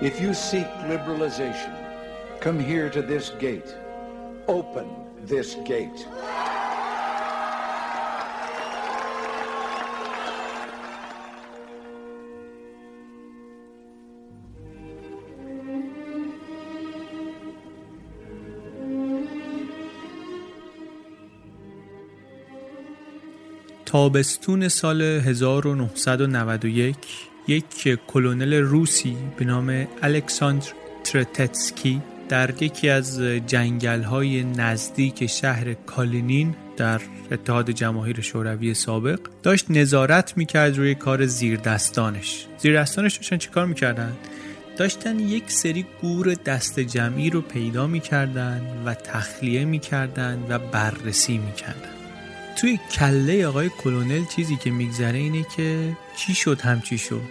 [0.00, 1.74] If you seek liberalization,
[2.40, 3.74] come here to this gate.
[4.46, 4.86] Open
[5.26, 6.06] this gate.
[23.92, 30.65] تابستون سال 1991 یک کلونل روسی به نام الکساندر
[31.03, 39.71] ترتتسکی در یکی از جنگل های نزدیک شهر کالینین در اتحاد جماهیر شوروی سابق داشت
[39.71, 44.13] نظارت می‌کرد روی کار زیردستانش زیردستانش داشتن چیکار می‌کردن؟
[44.77, 51.92] داشتن یک سری گور دست جمعی رو پیدا می‌کردن و تخلیه می‌کردن و بررسی می‌کردن
[52.63, 57.21] توی کله آقای کلونل چیزی که میگذره اینه که چی شد هم چی شد؟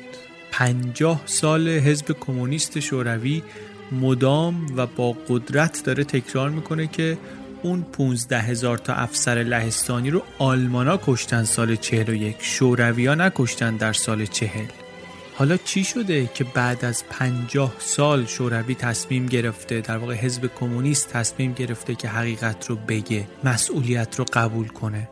[0.50, 3.42] پنجاه سال حزب کمونیست شوروی
[3.92, 7.19] مدام و با قدرت داره تکرار می‌کنه که
[7.62, 13.92] اون 15 هزار تا افسر لهستانی رو آلمانا کشتن سال 41 شوروی ها نکشتن در
[13.92, 14.48] سال 40
[15.34, 21.09] حالا چی شده که بعد از 50 سال شوروی تصمیم گرفته در واقع حزب کمونیست
[21.09, 25.09] تصمیم گرفته که حقیقت رو بگه مسئولیت رو قبول کنه؟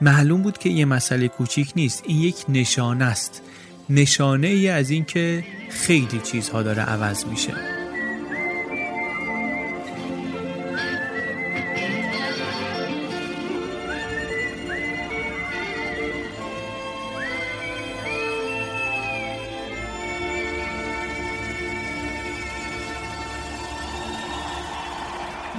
[0.00, 3.42] معلوم بود که یه مسئله کوچیک نیست این یک نشانه است
[3.90, 7.52] نشانه ای از اینکه خیلی چیزها داره عوض میشه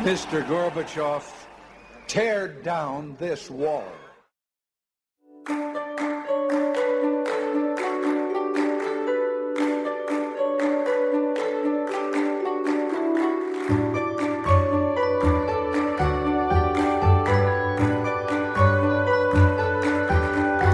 [0.04, 0.42] Mr.
[0.50, 1.24] Gorbachev,
[2.08, 4.01] tear down this wall.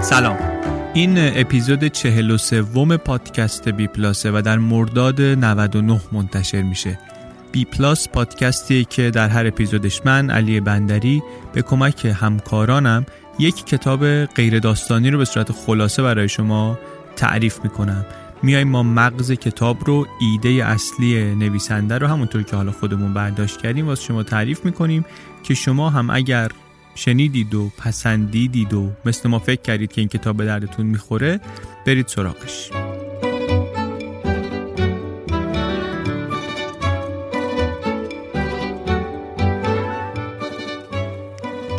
[0.08, 0.38] سلام.
[0.94, 6.98] این اپیزود چهل و سوم پادکست بی پلاسه و در مرداد 99 منتشر میشه.
[7.52, 13.06] بی پلاس پادکستی که در هر اپیزودش من علی بندری به کمک همکارانم
[13.38, 16.78] یک کتاب غیر داستانی رو به صورت خلاصه برای شما
[17.16, 18.06] تعریف می‌کنم.
[18.42, 23.86] میایم ما مغز کتاب رو ایده اصلی نویسنده رو همونطور که حالا خودمون برداشت کردیم
[23.86, 25.04] واسه شما تعریف می‌کنیم
[25.42, 26.50] که شما هم اگر
[26.94, 31.40] شنیدید و پسندیدید و مثل ما فکر کردید که این کتاب به دردتون می‌خوره
[31.86, 32.70] برید سراغش.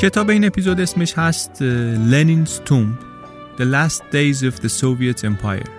[0.02, 1.64] کتاب این اپیزود اسمش هست
[2.12, 2.98] لنین's توم
[3.58, 5.70] The Last Days of the Soviet Empire.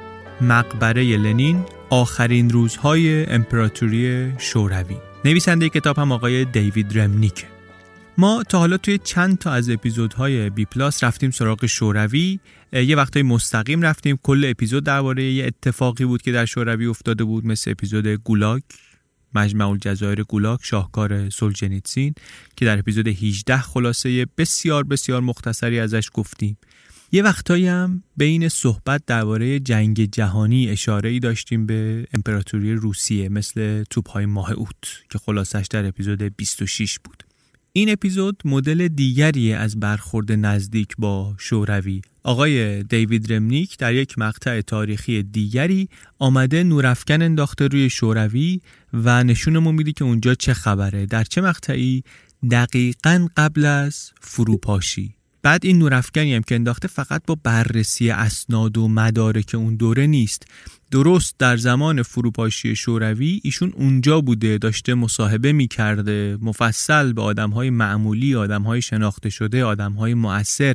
[0.40, 4.96] مقبره لنین آخرین روزهای امپراتوری شوروی.
[5.24, 7.46] نویسنده کتاب هم آقای دیوید رمنیکه.
[8.18, 12.40] ما تا حالا توی چند تا از اپیزودهای بی پلاس رفتیم سراغ شوروی.
[12.72, 14.18] یه وقتای مستقیم رفتیم.
[14.22, 18.62] کل اپیزود درباره یه اتفاقی بود که در شوروی افتاده بود مثل اپیزود گولاک
[19.34, 22.14] مجمع الجزایر گولاک شاهکار سولجنیتسین
[22.56, 26.58] که در اپیزود 18 خلاصه بسیار بسیار مختصری ازش گفتیم.
[27.12, 33.84] یه وقتایی هم بین صحبت درباره جنگ جهانی اشاره ای داشتیم به امپراتوری روسیه مثل
[33.90, 37.29] توپ های ماه اوت که خلاصش در اپیزود 26 بود.
[37.72, 42.02] این اپیزود مدل دیگری از برخورد نزدیک با شوروی.
[42.22, 45.88] آقای دیوید رمنیک در یک مقطع تاریخی دیگری
[46.18, 48.60] آمده نورافکن انداخته روی شوروی
[48.92, 52.02] و نشونمون میده که اونجا چه خبره در چه مقطعی
[52.50, 55.14] دقیقا قبل از فروپاشی.
[55.42, 60.46] بعد این نورافکنی هم که انداخته فقط با بررسی اسناد و مدارک اون دوره نیست.
[60.90, 67.70] درست در زمان فروپاشی شوروی ایشون اونجا بوده داشته مصاحبه می‌کرده مفصل به آدم های
[67.70, 70.74] معمولی آدم های شناخته شده آدم های مؤثر.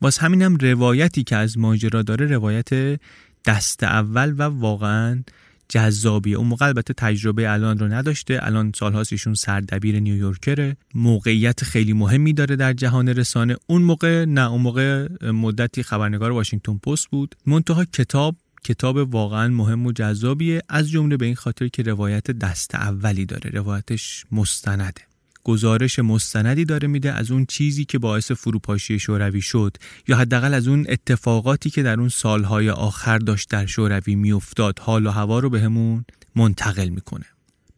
[0.00, 3.00] باز همینم روایتی که از ماجرا داره روایت
[3.46, 5.22] دست اول و واقعا
[5.68, 6.36] جذابیه.
[6.36, 8.38] اون موقع البته تجربه الان رو نداشته.
[8.42, 10.76] الان سالهاست ایشون سردبیر نیویورکره.
[10.94, 13.56] موقعیت خیلی مهمی داره در جهان رسانه.
[13.66, 17.34] اون موقع نه اون موقع مدتی خبرنگار واشنگتن پست بود.
[17.46, 22.74] منتها کتاب کتاب واقعا مهم و جذابیه از جمله به این خاطر که روایت دست
[22.74, 25.02] اولی داره روایتش مستنده.
[25.44, 29.76] گزارش مستندی داره میده از اون چیزی که باعث فروپاشی شوروی شد
[30.08, 34.78] یا حداقل از اون اتفاقاتی که در اون سالهای آخر داشت در شوروی میافتاد.
[34.78, 36.04] حال و هوا رو بهمون
[36.36, 37.24] منتقل می‌کنه.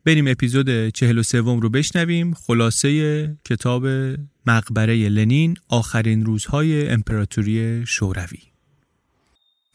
[0.04, 2.34] بریم اپیزود 43 رو بشنویم.
[2.34, 3.86] خلاصه کتاب
[4.46, 8.53] مقبره لنین آخرین روزهای امپراتوری شوروی.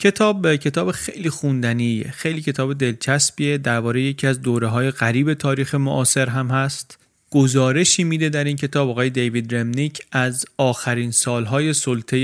[0.01, 6.29] کتاب کتاب خیلی خوندنی خیلی کتاب دلچسبیه درباره یکی از دوره های غریب تاریخ معاصر
[6.29, 6.97] هم هست.
[7.31, 12.17] گزارشی میده در این کتاب آقای دیوید رمنیک از آخرین سالهای سلطه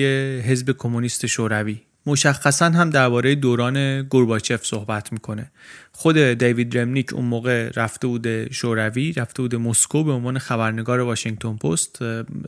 [0.46, 1.82] حزب کمونیست شوروی.
[2.06, 5.52] مشخصا هم درباره دوران گورباچف صحبت می‌کنه.
[5.98, 11.56] خود دیوید رمنیک اون موقع رفته بود شوروی رفته بود مسکو به عنوان خبرنگار واشنگتن
[11.56, 12.00] پست.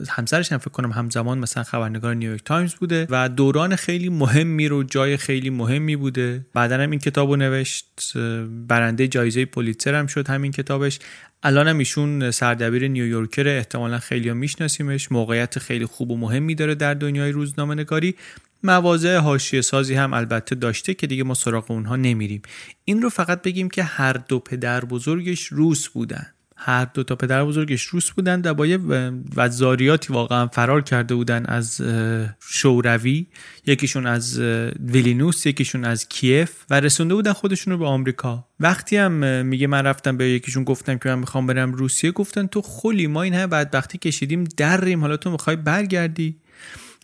[0.09, 4.83] همسرش هم فکر کنم همزمان مثلا خبرنگار نیویورک تایمز بوده و دوران خیلی مهمی رو
[4.83, 6.45] جای خیلی مهمی بوده.
[6.53, 8.17] بعدا هم این کتاب رو نوشت.
[8.67, 10.99] برنده جایزه پولیتسر هم شد همین کتابش.
[11.47, 15.11] الان هم ایشون سردبیر نیویورکر احتمالا خیلی میشناسیمش.
[15.11, 18.15] موقعیت خیلی خوب و مهمی داره در دنیای روزنامه نگاری
[18.63, 22.41] مواضع حاشیه سازی هم البته داشته که دیگه ما سراغ اونها نمیریم.
[22.85, 26.33] این رو فقط بگیم که هر دو پدر بزرگش روس بودن.
[26.59, 28.67] هر دو تا پدر بزرگش روس بودن در با
[29.35, 31.81] وزاریاتی واقعا فرار کرده بودن از
[32.49, 33.27] شوروی.
[33.65, 34.39] یکیشون از
[34.79, 38.45] ویلینوس یکیشون از کیف و رسونده بودن خودشون رو به آمریکا.
[38.59, 42.61] وقتی هم میگه من رفتم به یکیشون گفتم که من می‌خوام برم روسیه گفتن تو
[42.61, 46.35] خلی ما این همه بدبختی کشیدیم دریم حالا تو می‌خوای برگردی.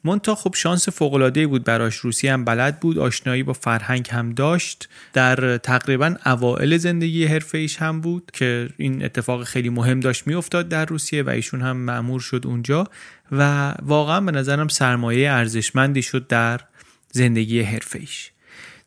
[0.03, 1.95] مونتا خب شانس فوق بود براش.
[1.95, 4.89] روسی هم بلد بود آشنایی با فرهنگ هم داشت.
[5.13, 10.69] در تقریبا اوائل زندگی حرفه ایش هم بود که این اتفاق خیلی مهم داشت میافتاد
[10.69, 12.87] در روسیه و ایشون هم معمور شد اونجا
[13.31, 16.61] و واقعا به نظرم سرمایه ارزشمندی شد در
[17.11, 18.31] زندگی حرفه ایش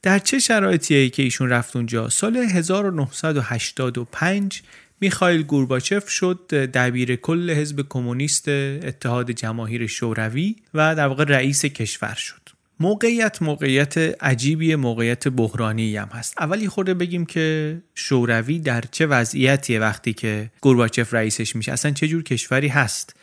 [0.02, 4.62] در چه شرایطیه که ایشون رفت اونجا؟ سال 1985
[5.00, 12.14] میخائیل گورباچف شد دبیر کل حزب کمونیست اتحاد جماهیر شوروی و در واقع رئیس کشور
[12.14, 12.40] شد.
[12.80, 16.34] موقعیت موقعیت عجیبی موقعیت بحرانی هم هست.
[16.38, 22.08] اولی خورده بگیم که شوروی در چه وضعیتیه وقتی که گورباچف رئیسش میشه؟ اصلا چه
[22.08, 23.15] جور کشوری هست؟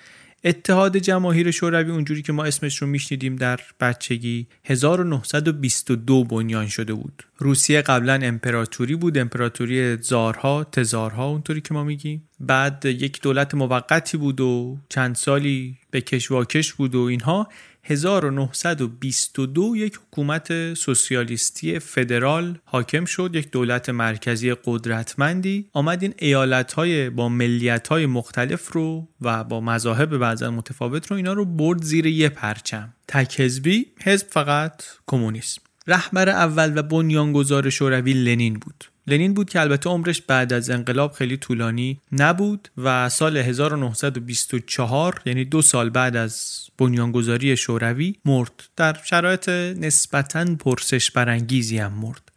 [0.45, 7.23] اتحاد جماهیر شوروی اونجوری که ما اسمش رو میشنیدیم در بچگی 1922 بنیان شده بود.
[7.37, 12.29] روسیه قبلا امپراتوری بود امپراتوری زارها تزارها اونطوری که ما میگیم.
[12.39, 17.49] بعد یک دولت موقتی بود و چند سالی به کشواکش بود و اینها.
[17.85, 23.31] 1922 یک حکومت سوسیالیستی فدرال حاکم شد.
[23.33, 25.69] یک دولت مرکزی قدرتمندی.
[25.73, 31.17] آمد این ایالت های با ملیت های مختلف رو و با مذاهب بعضا متفاوت رو
[31.17, 32.93] اینا رو برد زیر یه پرچم.
[33.07, 35.61] تک حزبی حزب فقط کمونیسم.
[35.87, 38.92] رهبر اول و بنیانگذار شوروی لنین بود.
[39.07, 45.45] لنین بود که البته عمرش بعد از انقلاب خیلی طولانی نبود و سال 1924 یعنی
[45.45, 48.63] دو سال بعد از بنیانگذاری شوروی مرد.
[48.75, 52.31] در شرایط نسبتا پرسش برانگیزی هم مرد.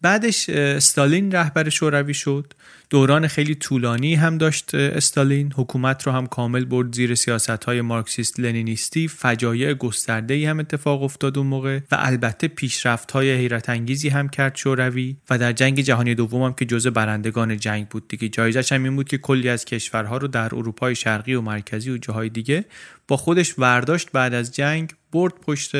[0.00, 2.54] بعدش استالین رهبر شوروی شد.
[2.94, 5.52] دوران خیلی طولانی هم داشت استالین.
[5.56, 9.08] حکومت رو هم کامل برد زیر سیاست های مارکسیست لنینیستی.
[9.08, 14.56] فجایع گسترده هم اتفاق افتاد اون موقع و البته پیشرفت های حیرت انگیزی هم کرد
[14.56, 18.08] شوروی و در جنگ جهانی دوم هم که جزء برندگان جنگ بود.
[18.08, 21.90] دیگه جایزش هم این بود که کلی از کشورها رو در اروپای شرقی و مرکزی
[21.90, 22.64] و جاهای دیگه
[23.08, 25.72] با خودش ورداشت بعد از جنگ برد پشت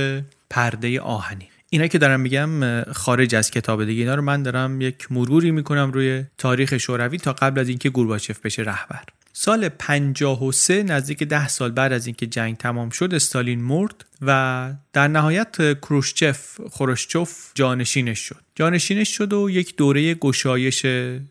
[0.50, 1.53] پرده آهنی.
[1.74, 5.90] اینا که دارم میگم خارج از کتاب دیگه اینا رو من دارم یک مروری می‌کنم
[5.92, 9.02] روی تاریخ شوروی تا قبل از اینکه گورباچف بشه رهبر.
[9.36, 15.08] سال 53 نزدیک ده سال بعد از اینکه جنگ تمام شد استالین مرد و در
[15.08, 18.36] نهایت کروشچف خروشچوف جانشینش شد.
[18.54, 20.86] جانشینش شد و یک دوره گشایش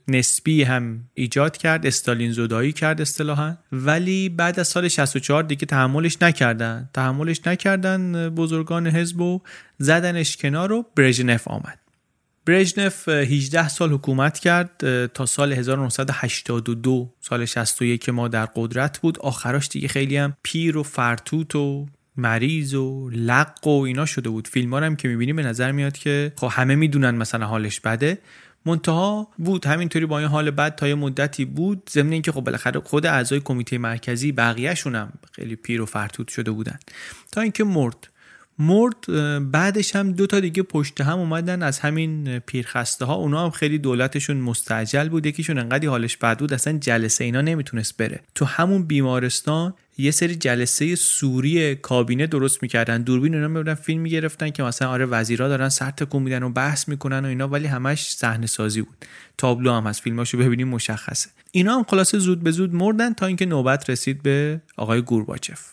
[0.07, 3.57] نسبی هم ایجاد کرد استالین زدایی کرد اصطلاحا.
[3.71, 6.89] ولی بعد از سال 64 دیگه تحملش نکردن.
[6.93, 9.41] تحملش نکردن بزرگان حزب و
[9.77, 11.82] زدنش کنار و برژنف آمد.
[12.45, 19.19] برژنف 18 سال حکومت کرد تا سال 1982 سال 61 که ما در قدرت بود.
[19.19, 21.85] آخراش دیگه خیلی هم پیر و فرتوت و
[22.17, 24.47] مریض و لق و اینا شده بود.
[24.47, 28.17] فیلم هم که می‌بینیم به نظر میاد که خب همه می‌دونن مثلا حالش بده.
[28.65, 29.65] منتها بود.
[29.65, 31.89] همینطوری با این حال بد تا یه مدتی بود.
[31.91, 36.51] ضمن اینکه خب بالاخره خود اعضای کمیته مرکزی بقیهشون هم خیلی پیر و فرتوت شده
[36.51, 36.79] بودن.
[37.31, 38.09] تا اینکه مرد.
[38.59, 38.95] مرد
[39.51, 43.77] بعدش هم دو تا دیگه پشت هم اومدن از همین پیرخسته ها اونا هم خیلی
[43.77, 45.25] دولتشون مستعجل بود.
[45.25, 48.19] یکیشون انقدی حالش بد بود اصلا جلسه اینا نمی‌تونست بره.
[48.35, 53.01] تو همون بیمارستان یه سری جلسه سوری کابینه درست می‌کردن.
[53.01, 56.87] دوربین اونا میبردن فیلم می‌گرفتن که مثلا آره وزیرا دارن سر تکون میدن و بحث
[56.89, 59.05] می‌کنن و اینا ولی همش صحنه سازی بود.
[59.37, 61.29] تابلو هم از فیلماشو ببینیم مشخصه.
[61.51, 65.72] اینا هم خلاصه زود به زود مردن تا اینکه نوبت رسید به آقای گورباچف.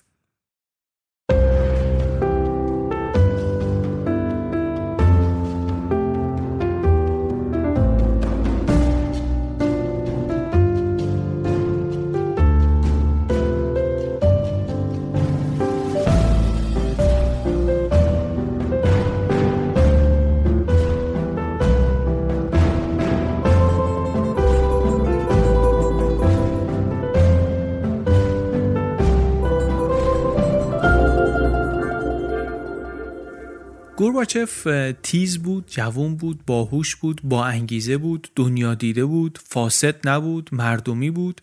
[34.00, 34.66] گورباچف
[35.02, 41.10] تیز بود جوون بود باهوش بود با انگیزه بود دنیا دیده بود فاسد نبود مردمی
[41.10, 41.40] بود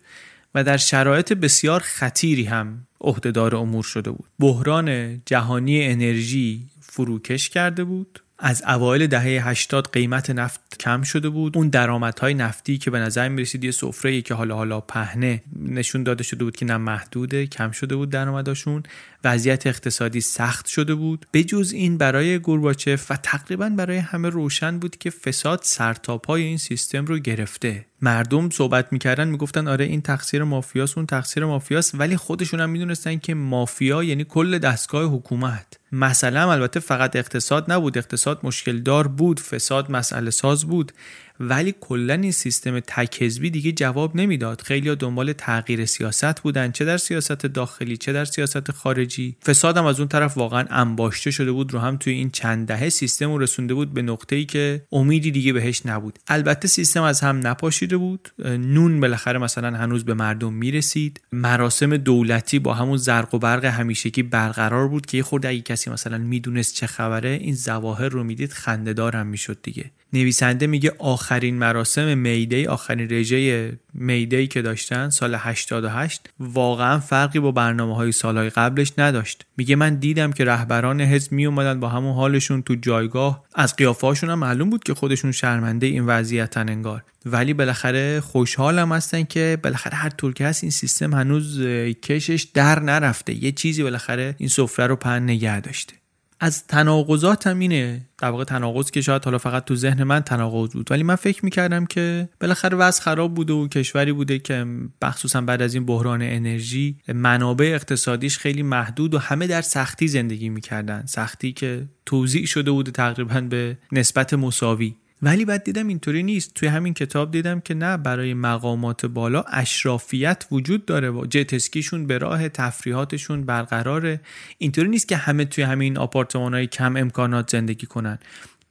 [0.54, 4.28] و در شرایط بسیار خطیری هم عهدهدار امور شده بود.
[4.38, 8.22] بحران جهانی انرژی فروکش کرده بود.
[8.38, 11.56] از اوایل دهه 80 قیمت نفت کم شده بود.
[11.56, 16.02] اون درآمدهای نفتی که به نظر می رسید یه سفره که حالا حالا پهنه نشون
[16.02, 18.82] داده شده بود که نه محدوده کم شده بود درآمدشون
[19.24, 21.26] وضعیت اقتصادی سخت شده بود.
[21.32, 27.04] بجز این برای گورباچف و تقریبا برای همه روشن بود که فساد سرتاپای این سیستم
[27.04, 27.87] رو گرفته.
[28.02, 33.16] مردم صحبت می‌کردن می‌گفتن آره این تقصیر مافیاست اون تقصیر مافیاست ولی خودشون هم می‌دونستن
[33.16, 35.66] که مافیا یعنی کل دستگاه حکومت.
[35.92, 40.92] مثلا البته فقط اقتصاد نبود اقتصاد مشکل دار بود فساد مسئله ساز بود.
[41.40, 44.60] ولی کلا این سیستم تک دیگه جواب نمی‌داد.
[44.60, 49.36] خیلی دنبال تغییر سیاست بودن چه در سیاست داخلی چه در سیاست خارجی.
[49.44, 52.88] فساد هم از اون طرف واقعا انباشته شده بود رو هم توی این چند دهه
[52.88, 56.18] سیستم رو رسونده بود به نقطه ای که امیدی دیگه بهش نبود.
[56.28, 58.28] البته سیستم از هم نپاشیده بود.
[58.44, 61.20] نون بالاخره مثلا هنوز به مردم می‌رسید.
[61.32, 65.90] مراسم دولتی با همون زرق و برق همیشگی برقرار بود که یه خورده اگه کسی
[65.90, 69.90] مثلا می‌دونست چه خبره این ظواهر رو می‌دید خندهدار هم می‌شد دیگه.
[70.12, 70.92] نویسنده میگه
[71.28, 78.12] آخرین مراسم میدی آخرین رژه میدی که داشتن سال 88 واقعا فرقی با برنامه های
[78.12, 79.46] سالهای قبلش نداشت.
[79.56, 83.44] میگه من دیدم که رهبران حزب می اومدن با همون حالشون تو جایگاه.
[83.54, 87.04] از قیافهاشون هم معلوم بود که خودشون شرمنده این وضعیتن انگار.
[87.26, 91.60] ولی بالاخره خوشحالم هستن که بالاخره هر طور که هست این سیستم هنوز
[92.02, 93.44] کشش در نرفته.
[93.44, 95.94] یه چیزی بالاخره این سفره رو پهن نگه داشته.
[96.40, 98.00] از تناقضات هم اینه.
[98.18, 100.90] در واقع تناقض که شاید حالا فقط تو ذهن من تناقض بود.
[100.90, 104.66] ولی من فکر می‌کردم که بالاخره وضع خراب بوده و کشوری بوده که
[105.02, 110.48] مخصوصا بعد از این بحران انرژی منابع اقتصادیش خیلی محدود و همه در سختی زندگی
[110.48, 111.06] می‌کردن.
[111.06, 114.94] سختی که توضیح شده بوده تقریبا به نسبت مساوی.
[115.22, 116.54] ولی بعد دیدم اینطوری نیست.
[116.54, 122.18] توی همین کتاب دیدم که نه برای مقامات بالا اشرافیت وجود داره و جتسکیشون به
[122.18, 124.20] راه تفریحاتشون برقراره.
[124.58, 128.18] اینطوری نیست که همه توی همین آپارتمان های کم امکانات زندگی کنن.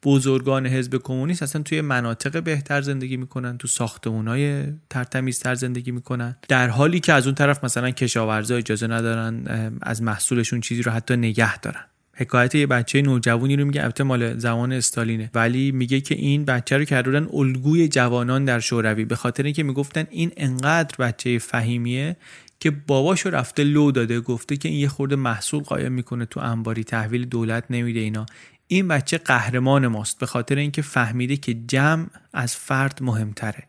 [0.04, 6.36] بزرگان حزب کمونیست اصلا توی مناطق بهتر زندگی می‌کنن تو ساختمونای ترتمیزتر زندگی می‌کنن.
[6.48, 9.44] در حالی که از اون طرف مثلا کشاورزا اجازه ندارن
[9.82, 11.84] از محصولشون چیزی رو حتی نگه دارن.
[12.20, 15.30] حکایت یه بچه نوجوانی رو میگه البته مال زمان استالینه.
[15.34, 20.08] ولی میگه که این بچه رو کردن الگوی جوانان در شوروی به خاطر اینکه می‌گفتن
[20.10, 22.18] این انقدر بچه فهیمیه
[22.60, 26.84] که باباشو رفته لو داده گفته که این یه خورده محصول قایم می‌کنه تو انباری
[26.84, 28.26] تحویل دولت نمیده اینا.
[28.68, 33.64] این بچه قهرمان ماست به خاطر اینکه فهمیده که جمع از فرد مهمتره.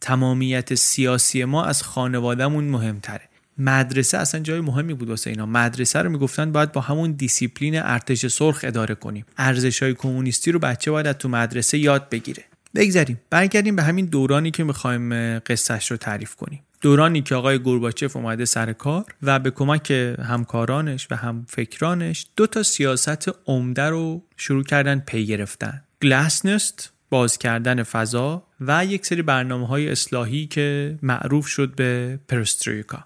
[0.00, 3.29] تمامیت سیاسی ما از خانوادهمون مهمتره.
[3.58, 5.46] مدرسه اصلا جای مهمی بود واسه اینا.
[5.46, 9.24] مدرسه رو می‌گفتن باید با همون دیسیپلین ارتش سرخ اداره کنیم.
[9.38, 12.44] ارزش های کمونیستی رو بچه باید تو مدرسه یاد بگیره.
[12.74, 16.62] بگذاریم برگردیم به همین دورانی که می‌خوایم قصهش رو تعریف کنیم.
[16.80, 19.90] دورانی که آقای گورباچف اومده سر کار و به کمک
[20.22, 25.82] همکارانش و هم فکرانش دو تا سیاست عمده رو شروع کردن پی گرفتن.
[26.02, 33.04] گلاسنست باز کردن فضا و یک سری برنامه های اصلاحی که معروف شد به پرسترویکا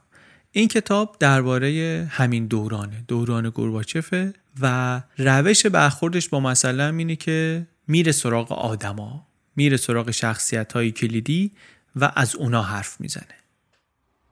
[0.56, 8.12] این کتاب درباره همین دورانه دوران گورباچفه و روش برخوردش با مثلا اینه که میره
[8.12, 11.50] سراغ آدما میره سراغ شخصیت های کلیدی
[11.96, 13.34] و از اونا حرف می‌زنه.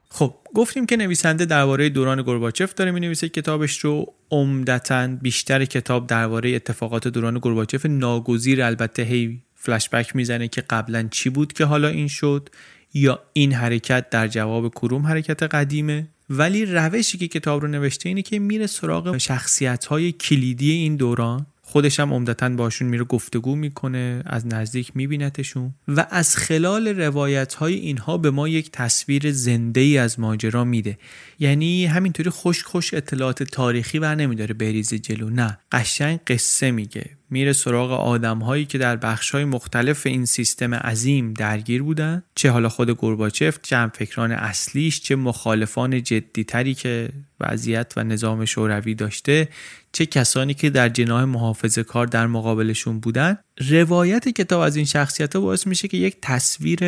[0.09, 4.13] خب گفتیم که نویسنده درباره دوران گورباچف داره می نویسه کتابش رو.
[4.31, 11.29] عمدتا بیشتر کتاب درباره اتفاقات دوران گورباچف ناگزیر البته هی فلشبک می‌زنه که قبلا چی
[11.29, 12.49] بود که حالا این شد
[12.93, 16.07] یا این حرکت در جواب کروم حرکت قدیمه.
[16.29, 21.45] ولی روشی که کتاب رو نوشته اینه که میره سراغ شخصیت های کلیدی این دوران.
[21.65, 27.73] خودش هم عمدتا باشون میره گفتگو می‌کنه از نزدیک میبینتشون و از خلال روایت های
[27.73, 30.97] اینها به ما یک تصویر زنده ای از ماجرا میده.
[31.39, 35.57] یعنی همینطوری خوش خوش اطلاعات تاریخی ور نمیداره بریز جلو نه.
[35.71, 37.09] قشنگ قصه میگه.
[37.33, 42.23] میره سراغ آدم هایی که در بخش های مختلف این سیستم عظیم درگیر بودن.
[42.35, 47.09] چه حالا خود گورباچف چه فکران اصلیش چه مخالفان جدیتری که
[47.39, 49.49] وضعیت و نظام شوروی داشته
[49.91, 53.37] چه کسانی که در جناح محافظه کار در مقابلشون بودن.
[53.57, 56.79] روایت کتاب از این شخصیت ها باعث میشه که یک تصویر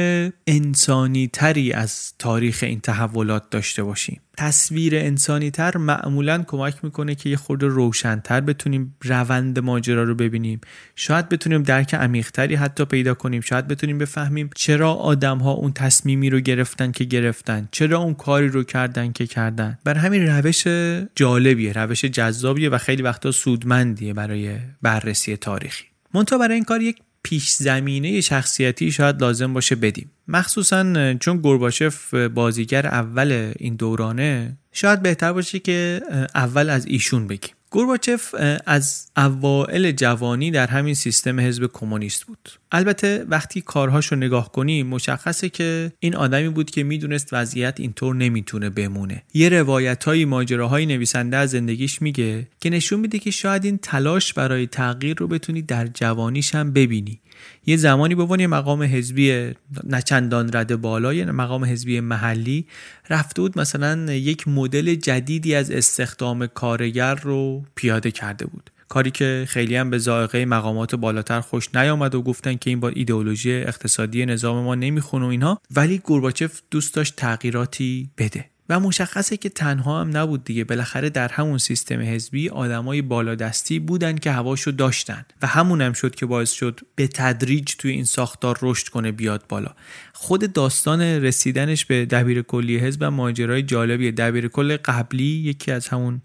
[0.48, 4.22] انسانی تری از تاریخ این تحولات داشته باشیم.
[4.38, 10.62] تصویر انسانی تر معمولا کمک می‌کنه که یه خورده روشنتر بتونیم روند ماجرا رو ببینیم.
[10.96, 13.42] شاید بتونیم درک عمیقتری حتی پیدا کنیم.
[13.42, 17.68] شاید بتونیم بفهمیم چرا آدم ها اون تصمیمی رو گرفتن که گرفتن.
[17.72, 19.78] چرا اون کاری رو کردن که کردن.
[19.84, 20.68] بر همین روش
[21.16, 25.95] جالبیه روش جذابیه و خیلی وقتا سودمندیه برای بررسی تاریخی.
[26.16, 30.12] منتها برای این کار یک پیش زمینه شخصیتی شاید لازم باشه بدیم.
[30.28, 36.02] مخصوصا چون گورباچف بازیگر اول این دورانه شاید بهتر باشه که
[36.36, 37.56] اول از ایشون بگیم.
[37.76, 42.50] گورباچف از اوائل جوانی در همین سیستم حزب کمونیست بود.
[42.72, 48.16] البته وقتی کارهاش رو نگاه کنیم مشخصه که این آدمی بود که می‌دونست وضعیت اینطور
[48.16, 49.24] نمی‌تونه بمونه.
[49.34, 54.34] یه روایت های ماجراهای نویسنده از زندگیش میگه که نشون میده که شاید این تلاش
[54.34, 57.22] برای تغییر رو بتونی در جوانیش هم ببینی.
[57.66, 59.52] یه زمانی به مقام حزبی
[59.84, 62.66] نچندان رده بالا یه مقام حزبی محلی
[63.10, 68.70] رفته بود مثلا یک مدل جدیدی از استخدام کارگر رو پیاده کرده بود.
[68.88, 72.90] کاری که خیلی هم به ذائقه مقامات بالاتر خوش نیامد و گفتن که این با
[72.90, 75.62] ایدئولوژی اقتصادی نظام ما نمی‌خونه و اینها.
[75.76, 78.46] ولی گورباچف دوست داشت تغییراتی بده.
[78.70, 80.64] و مشخصه که تنها هم نبود دیگه.
[80.64, 86.16] بالاخره در همون سیستم حزبی آدمای بالادستی بودن که هواشو داشتن و همون هم شد
[86.16, 89.72] که باعث شد به تدریج توی این ساختار رشد کنه بیاد بالا.
[90.14, 94.12] خود داستان رسیدنش به دبیر کلی حزب ماجرای جالبیه.
[94.12, 96.22] دبیر کل قبلی یکی از همون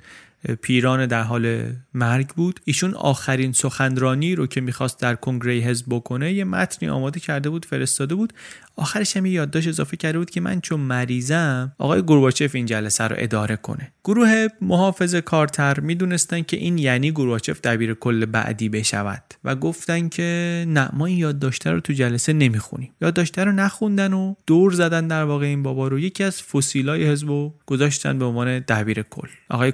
[0.62, 2.60] پیران در حال مرگ بود.
[2.64, 7.64] ایشون آخرین سخنرانی رو که می‌خواست در کنگره حزب بکنه یه متنی آماده کرده بود
[7.64, 8.32] فرستاده بود.
[8.76, 13.16] آخرش هم یادداشت اضافه کرده بود که من چون مریضم آقای گورباچف این جلسه رو
[13.18, 13.92] اداره کنه.
[14.04, 20.64] گروه محافظ کارتر می‌دونستن که این یعنی گورباچف دبیر کل بعدی بشود و گفتن که
[20.68, 22.92] نه ما این یادداشته رو تو جلسه نمی‌خونیم.
[23.00, 25.98] یادداشته رو نخوندن و دور زدن در واقع این بابا رو.
[25.98, 29.28] یکی از فسیلای حزب گذاشتن به عنوان دبیر کل.
[29.50, 29.72] آقای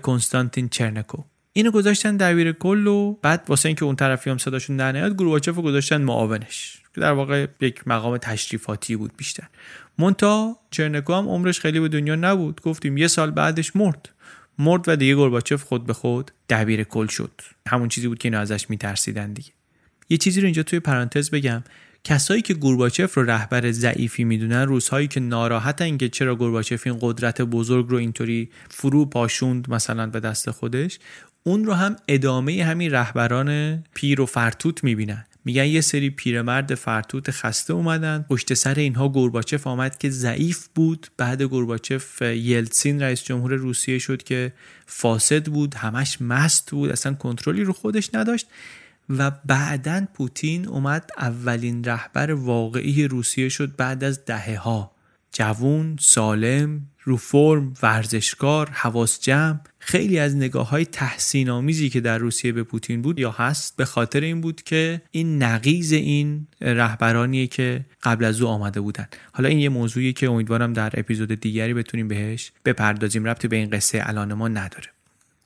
[0.57, 1.23] کنستانتین چرنکو.
[1.53, 5.55] اینو گذاشتن دبیر کل و بعد واسه اینکه اون طرفی هم صداشون در نیاد گورباچف
[5.55, 6.83] گذاشتن معاونش.
[6.95, 9.49] که در واقع یک مقام تشریفاتی بود بیشتر.
[9.99, 12.61] مونتا چرنکو هم عمرش خیلی به دنیا نبود.
[12.61, 14.09] گفتیم یه سال بعدش مرد.
[14.59, 17.40] مرد و دیگه گورباچف خود به خود دبیر کل شد.
[17.69, 19.51] همون چیزی بود که اینا ازش میترسیدن دیگه.
[20.09, 21.64] یه چیزی رو اینجا توی پرانتز بگم.
[22.07, 27.42] کسایی که گورباچف رو رهبر ضعیفی می‌دونن روزهایی که ناراحتن که چرا گورباچف این قدرت
[27.42, 30.99] بزرگ رو اینطوری فرو پاشوند مثلا به دست خودش
[31.42, 35.25] اون رو هم ادامه همین رهبران پیر و فرتوت می‌بینن.
[35.45, 41.07] میگن یه سری پیرمرد فرتوت خسته اومدن پشت سر اینها گورباچف آمد که ضعیف بود.
[41.16, 44.53] بعد گورباچف یلتسین رئیس جمهور روسیه شد که
[44.87, 48.47] فاسد بود همش مست بود اصلا کنترلی رو خودش نداشت.
[49.09, 54.97] و بعدا پوتین اومد اولین رهبر واقعی روسیه شد بعد از دهه ها
[55.33, 62.19] جوون سالم رو فرم ورزشکار حواس جمع خیلی از نگاه های تحسین آمیزی که در
[62.19, 67.47] روسیه به پوتین بود یا هست به خاطر این بود که این نقیز این رهبرانیه
[67.47, 69.07] که قبل از او آمده بودن.
[69.33, 73.25] حالا این یه موضوعی که امیدوارم در اپیزود دیگری بتونیم بهش بپردازیم.
[73.25, 74.96] ربطی به این قصه الان ما نداره.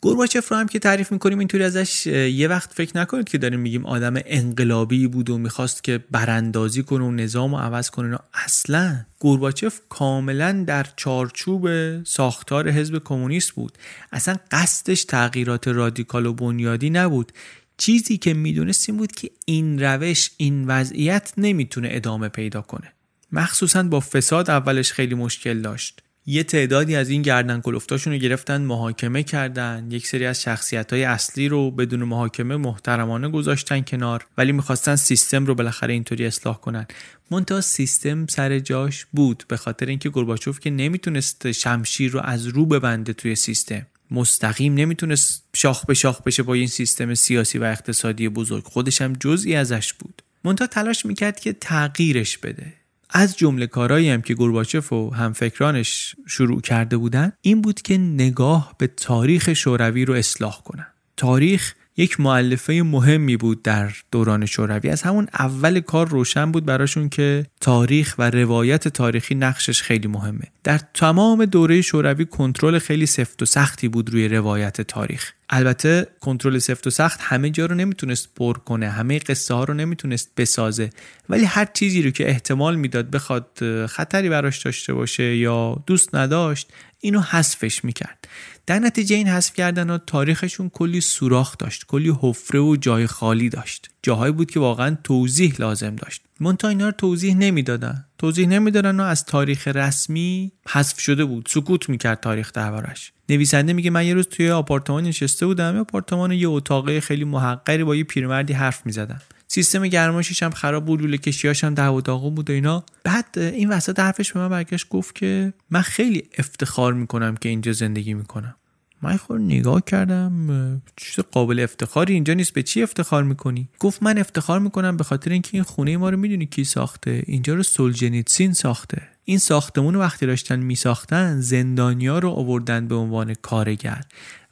[0.02, 3.86] گورباچف رو هم که تعریف می‌کنیم اینطوری ازش یه وقت فکر نکنید که داریم میگیم
[3.86, 8.18] آدم انقلابی بود و می‌خواست که براندازی کنه و نظام رو عوض کنه.
[8.34, 11.68] اصلا گورباچف کاملا در چارچوب
[12.04, 13.78] ساختار حزب کمونیست بود.
[14.12, 17.32] اصلا قصدش تغییرات رادیکال و بنیادی نبود.
[17.76, 22.92] چیزی که می‌دونست این بود که این روش این وضعیت نمی‌تونه ادامه پیدا کنه.
[23.32, 26.02] مخصوصا با فساد اولش خیلی مشکل داشت.
[26.26, 29.86] یه تعدادی از این گردن کلفتاشون رو گرفتن محاکمه کردن.
[29.90, 35.46] یک سری از شخصیت های اصلی رو بدون محاکمه محترمانه گذاشتن کنار ولی می‌خواستن سیستم
[35.46, 36.86] رو بالاخره اینطوری اصلاح کنن.
[37.30, 42.66] منتها سیستم سر جاش بود به خاطر اینکه گورباچوف که نمی‌تونست شمشیر رو از رو
[42.66, 43.86] ببنده توی سیستم.
[44.10, 48.64] مستقیم نمی‌تونست شاخ به شاخ بشه با این سیستم سیاسی و اقتصادی بزرگ.
[48.64, 50.22] خودش هم جزئی ازش بود.
[50.44, 52.79] منتها تلاش می‌کرد که تغییرش بده.
[53.12, 58.74] از جمله کارهایی هم که گورباچف و همفکرانش شروع کرده بودن این بود که نگاه
[58.78, 60.86] به تاریخ شوروی رو اصلاح کنن.
[61.16, 64.90] تاریخ یک معلفه مهمی بود در دوران شوروی.
[64.90, 70.44] از همون اول کار روشن بود براشون که تاریخ و روایت تاریخی نقشش خیلی مهمه.
[70.64, 75.32] در تمام دوره شوروی کنترل خیلی سفت و سختی بود روی روایت تاریخ.
[75.50, 79.74] البته کنترل سفت و سخت همه جا رو نمی‌تونست پر کنه همه قصه ها رو
[79.74, 80.90] نمی‌تونست بسازه.
[81.28, 83.46] ولی هر چیزی رو که احتمال می‌داد بخواد
[83.86, 88.28] خطری براش داشته باشه یا دوست نداشت اینو حذفش می‌کرد.
[88.66, 93.48] در نتیجه این حذف کردن ها تاریخشون کلی سوراخ داشت کلی حفره و جای خالی
[93.48, 93.90] داشت.
[94.02, 96.22] جاهایی بود که واقعا توضیح لازم داشت.
[96.40, 98.04] منتها اینا رو توضیح نمی‌دادن.
[98.18, 101.48] توضیح نمی‌دادن و از تاریخ رسمی حذف شده بود.
[101.50, 103.12] سکوت می‌کرد تاریخ دربارش.
[103.28, 107.84] نویسنده میگه من یه روز توی آپارتمان نشسته بودم یه آپارتمان یه اتاقه خیلی محقری
[107.84, 109.20] با یه پیرمردی حرف می‌زدم
[109.52, 112.84] سیستم گرمایشش هم خراب بود لوله کشیاش هم دعوا داغون بود و اینا.
[113.04, 117.72] بعد این وسط حرفش به من برگشت گفت که من خیلی افتخار می‌کنم که اینجا
[117.72, 118.54] زندگی می‌کنم.
[119.02, 124.18] من خور نگاه کردم چیز قابل افتخاری اینجا نیست به چی افتخار می‌کنی؟ گفت من
[124.18, 128.52] افتخار می‌کنم به خاطر اینکه این خونه ما رو می‌دونی کی ساخته؟ اینجا رو سولجنیتسین
[128.52, 129.02] ساخته.
[129.24, 134.00] این ساختمون وقتی داشتن میساختن زندانیا رو آوردن به عنوان کارگر.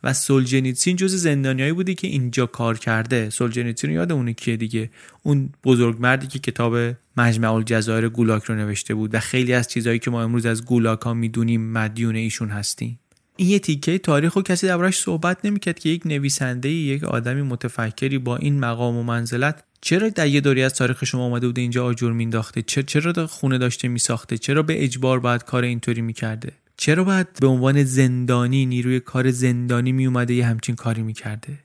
[0.03, 3.31] و سولجنیتسین جز زندانیایی بودی که اینجا کار کرده.
[3.31, 4.91] سولجنیتسین یاد اونه کیه دیگه؟
[5.23, 9.99] اون بزرگ مردی که کتاب مجمع الجزایر گولاک رو نوشته بود و خیلی از چیزهایی
[9.99, 12.99] که ما امروز از گولاک ها می‌دونیم مدیون ایشون هستیم.
[13.37, 18.19] این یه تیکه تاریخ و کسی دربارش صحبت نمی‌کرد که یک نویسنده یک آدمی متفکری
[18.19, 21.85] با این مقام و منزلت چرا در یه دوری از تاریخ شما آمده بوده اینجا
[21.85, 27.27] آجر مینداخته چرا خونه داشته میساخته؟ چرا به اجبار باید کار اینطوری می‌کرده؟ چرا باید
[27.41, 31.59] به عنوان زندانی نیروی کار زندانی میومده یه همچین کاری می‌کرده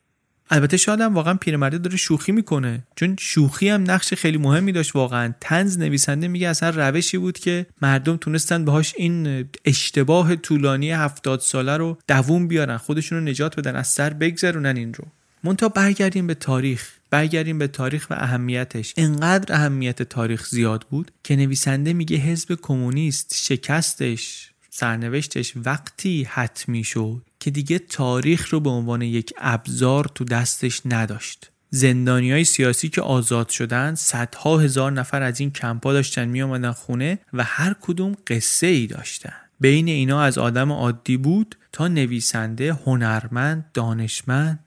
[0.50, 4.96] البته شاید هم واقعا پیرمرده داره شوخی می‌کنه چون شوخی هم نقش خیلی مهمی داشت
[4.96, 5.34] واقعا.
[5.42, 11.78] تنز نویسنده میگه اصلا روشی بود که مردم تونستن بهاش این اشتباه طولانی هفتاد ساله
[11.78, 15.06] رو دووم بیارن خودشون رو نجات بدن از سر بگذرونن این رو.
[15.44, 16.90] مونتا برگردیم به تاریخ.
[17.10, 18.94] برگردیم به تاریخ و اهمیتش.
[18.98, 24.53] انقدر اهمیت تاریخ زیاد بود که نویسنده میگه حزب کمونیست شکستش.
[24.76, 31.52] سرنوشتش وقتی حتمی شد که دیگه تاریخ رو به عنوان یک ابزار تو دستش نداشت.
[31.70, 36.72] زندانی های سیاسی که آزاد شدن صدها هزار نفر از این کمپا داشتن می آمدن
[36.72, 39.34] خونه و هر کدوم قصه ای داشتن.
[39.60, 44.63] بین اینا از آدم عادی بود تا نویسنده هنرمند دانشمند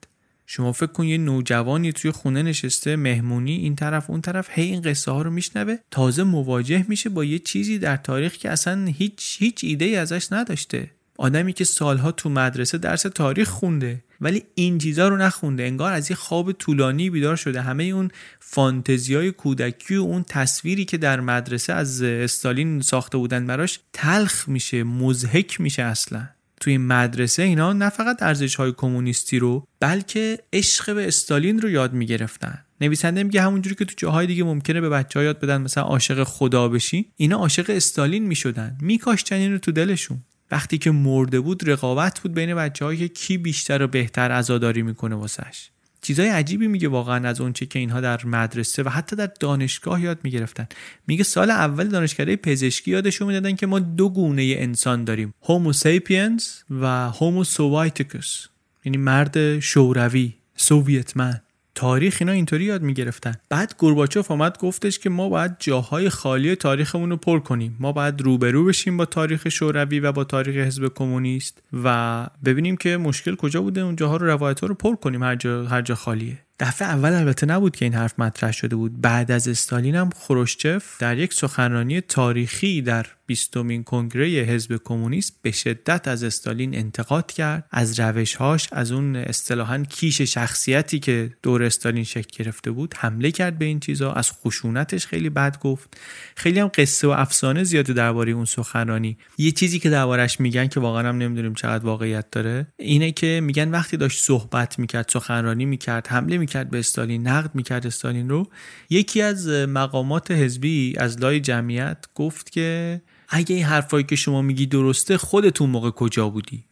[0.49, 4.81] شما فکر کن یه نوجوانی توی خونه نشسته مهمونی این طرف اون طرف هی این
[4.81, 5.77] قصه ها رو میشنوه.
[5.91, 10.31] تازه مواجه میشه با یه چیزی در تاریخ که اصلا هیچ هیچ ایده ای ازش
[10.31, 10.91] نداشته.
[11.17, 15.63] آدمی که سالها تو مدرسه درس تاریخ خونده ولی این چیزا رو نخونده.
[15.63, 17.61] انگار از یه خواب طولانی بیدار شده.
[17.61, 23.79] همه اون فانتزیای کودکی و اون تصویری که در مدرسه از استالین ساخته بودن براش
[23.93, 26.36] تلخ میشه مزهک میشه اصلا.
[26.61, 31.93] توی مدرسه اینا نه فقط ارزش های کمونیستی رو بلکه عشق به استالین رو یاد
[31.93, 32.63] می‌گرفتن.
[32.81, 36.23] نویسنده میگه همونجوری که تو جاهای دیگه ممکنه به بچه ها یاد بدن مثلا عاشق
[36.23, 38.77] خدا بشی اینا عاشق استالین می‌شدن.
[38.81, 40.23] میکاشتن این رو تو دلشون.
[40.51, 45.15] وقتی که مرده بود رقابت بود بین بچه که کی بیشتر و بهتر عزاداری می‌کنه
[45.15, 45.69] واسش.
[46.07, 50.19] چیزای عجیبی میگه واقعا از اونچه که اینها در مدرسه و حتی در دانشگاه یاد
[50.23, 50.67] می‌گرفتن.
[51.07, 55.33] میگه سال اول دانشکده پزشکی یادشون می‌دادن که ما دو گونه انسان داریم.
[55.43, 58.47] Homo sapiens و Homo Sovieticus
[58.85, 61.41] یعنی مرد شوروی Soviet man.
[61.77, 63.33] تاریخ اینا اینطوری یاد می‌گرفتن.
[63.49, 67.77] بعد گورباچوف آمد گفتش که ما باید جاهای خالی تاریخمون رو پر کنیم.
[67.79, 72.97] ما باید روبرو بشیم با تاریخ شوروی و با تاریخ حزب کمونیست و ببینیم که
[72.97, 73.81] مشکل کجا بوده.
[73.81, 75.23] اون جاها رو روایت رو پر کنیم.
[75.23, 76.46] هر جا هر جا خالیه.
[76.59, 79.01] دفعه اول البته نبود که این حرف مطرح شده بود.
[79.01, 85.51] بعد از استالین هم خروشچف در یک سخنرانی تاریخی در بیستمین کنگره حزب کمونیست به
[85.51, 87.65] شدت از استالین انتقاد کرد.
[87.71, 93.57] از روشهاش از اون اصطلاحا کیش شخصیتی که دور استالین شکل گرفته بود حمله کرد
[93.59, 94.13] به این چیزا.
[94.13, 95.97] از خشونتش خیلی بد گفت.
[96.35, 99.17] خیلی هم قصه و افسانه زیاده درباره اون سخنرانی.
[99.37, 103.69] یه چیزی که دربارش میگن که واقعا هم نمی‌دونیم چقدر واقعیت داره اینه که میگن
[103.69, 108.47] وقتی داشت صحبت می‌کرد سخنرانی می‌کرد حمله می‌کرد به استالین نقد می‌کرد استالین رو.
[108.89, 114.65] یکی از مقامات حزبی از لای جمعیت گفت که اگه این حرفایی که شما میگی
[114.65, 116.63] درسته خودتون موقع کجا بودی؟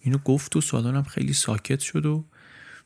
[0.00, 2.24] اینو گفت و سالانم خیلی ساکت شد و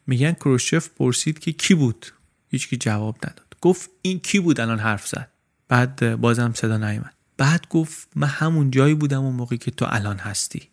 [0.06, 2.06] میگن کروشچف پرسید که کی بود؟
[2.48, 3.56] هیچکی جواب نداد.
[3.61, 5.28] گفت این کی بود الان حرف زد؟
[5.68, 10.18] بعد بازم صدا نیامد بعد گفت من همون جایی بودم اون موقعی که تو الان
[10.18, 10.68] هستی.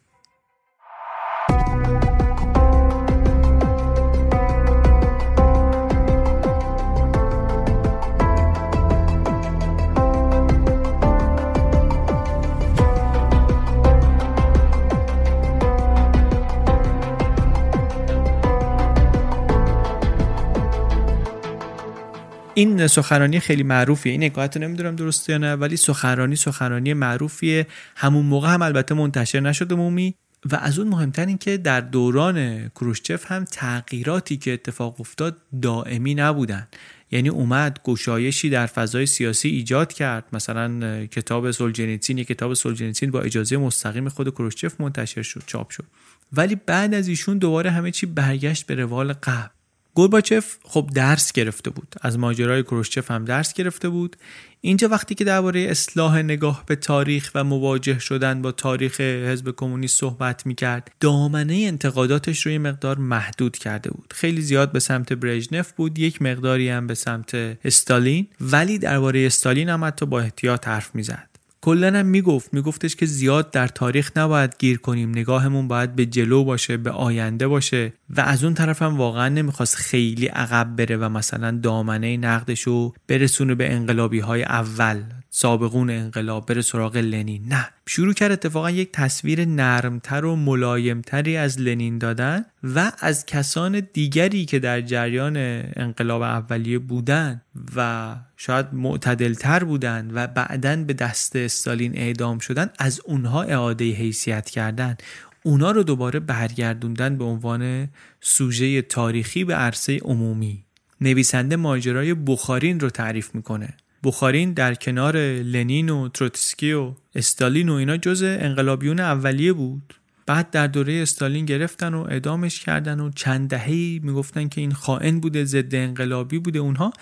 [22.58, 24.12] این سخنرانی خیلی معروفیه.
[24.12, 27.68] این نگاهت نمی‌دونم درسته یا نه ولی سخنرانی سخنرانی معروفیه.
[27.96, 30.16] همون موقع هم البته منتشر نشده مومی.
[30.52, 36.16] و از اون مهمتر این که در دوران کروشچف هم تغییراتی که اتفاق افتاد دائمی
[36.16, 36.68] نبودن.
[37.12, 40.26] یعنی اومد گشایشی در فضای سیاسی ایجاد کرد.
[40.34, 45.86] مثلا کتاب سولجنیتسین یک کتاب سولجنیتسین با اجازه مستقیم خود کروشچف منتشر شد چاپ شد.
[46.34, 49.55] ولی بعد از ایشون دوباره همه چی برگشت به روال قبل.
[49.96, 51.96] گورباچف خب درس گرفته بود.
[52.02, 54.16] از ماجرای کروشچف هم درس گرفته بود.
[54.62, 60.00] اینجا وقتی که درباره اصلاح نگاه به تاریخ و مواجه شدن با تاریخ حزب کمونیست
[60.00, 64.14] صحبت می‌کرد دامنه انتقاداتش رو یه مقدار محدود کرده بود.
[64.16, 68.28] خیلی زیاد به سمت برژنف بود یک مقداری هم به سمت استالین.
[68.42, 71.35] ولی درباره استالین هم حتی با احتیاط حرف می‌زد.
[71.66, 75.10] کلا هم می‌گفت میگفتش که زیاد در تاریخ نباید گیر کنیم.
[75.10, 77.94] نگاهمون باید به جلو باشه به آینده باشه.
[78.10, 82.94] و از اون طرف هم واقعا نمی‌خواست خیلی عقب بره و مثلا دامنه نقدش رو
[83.08, 85.04] برسونه به انقلابی های اول.
[85.38, 87.46] سابقون انقلاب بره سراغ لنین.
[87.48, 87.68] نه.
[87.88, 94.46] شروع کرد اتفاقا یک تصویر نرمتر و ملایمتری از لنین دادن و از کسان دیگری
[94.46, 95.38] که در جریان
[95.76, 97.42] انقلاب اولیه بودن
[97.76, 104.50] و شاید معتدلتر بودن و بعدا به دست استالین اعدام شدن از اونها اعاده حیثیت
[104.50, 104.98] کردن.
[105.44, 107.90] اونا رو دوباره برگردوندن به عنوان
[108.22, 110.64] سوژه تاریخی به عرصه عمومی.
[111.02, 113.74] نویسنده ماجرای بخارین رو تعریف می‌کنه.
[114.06, 119.94] بخارین در کنار لنین و تروتسکی و استالین و اینا جز انقلابیون اولیه بود.
[120.26, 125.20] بعد در دوره استالین گرفتن و اعدامش کردن و چند دهه‌ای می‌گفتن که این خائن
[125.20, 126.60] بوده ضد انقلابی بوده.
[126.60, 126.94] اونها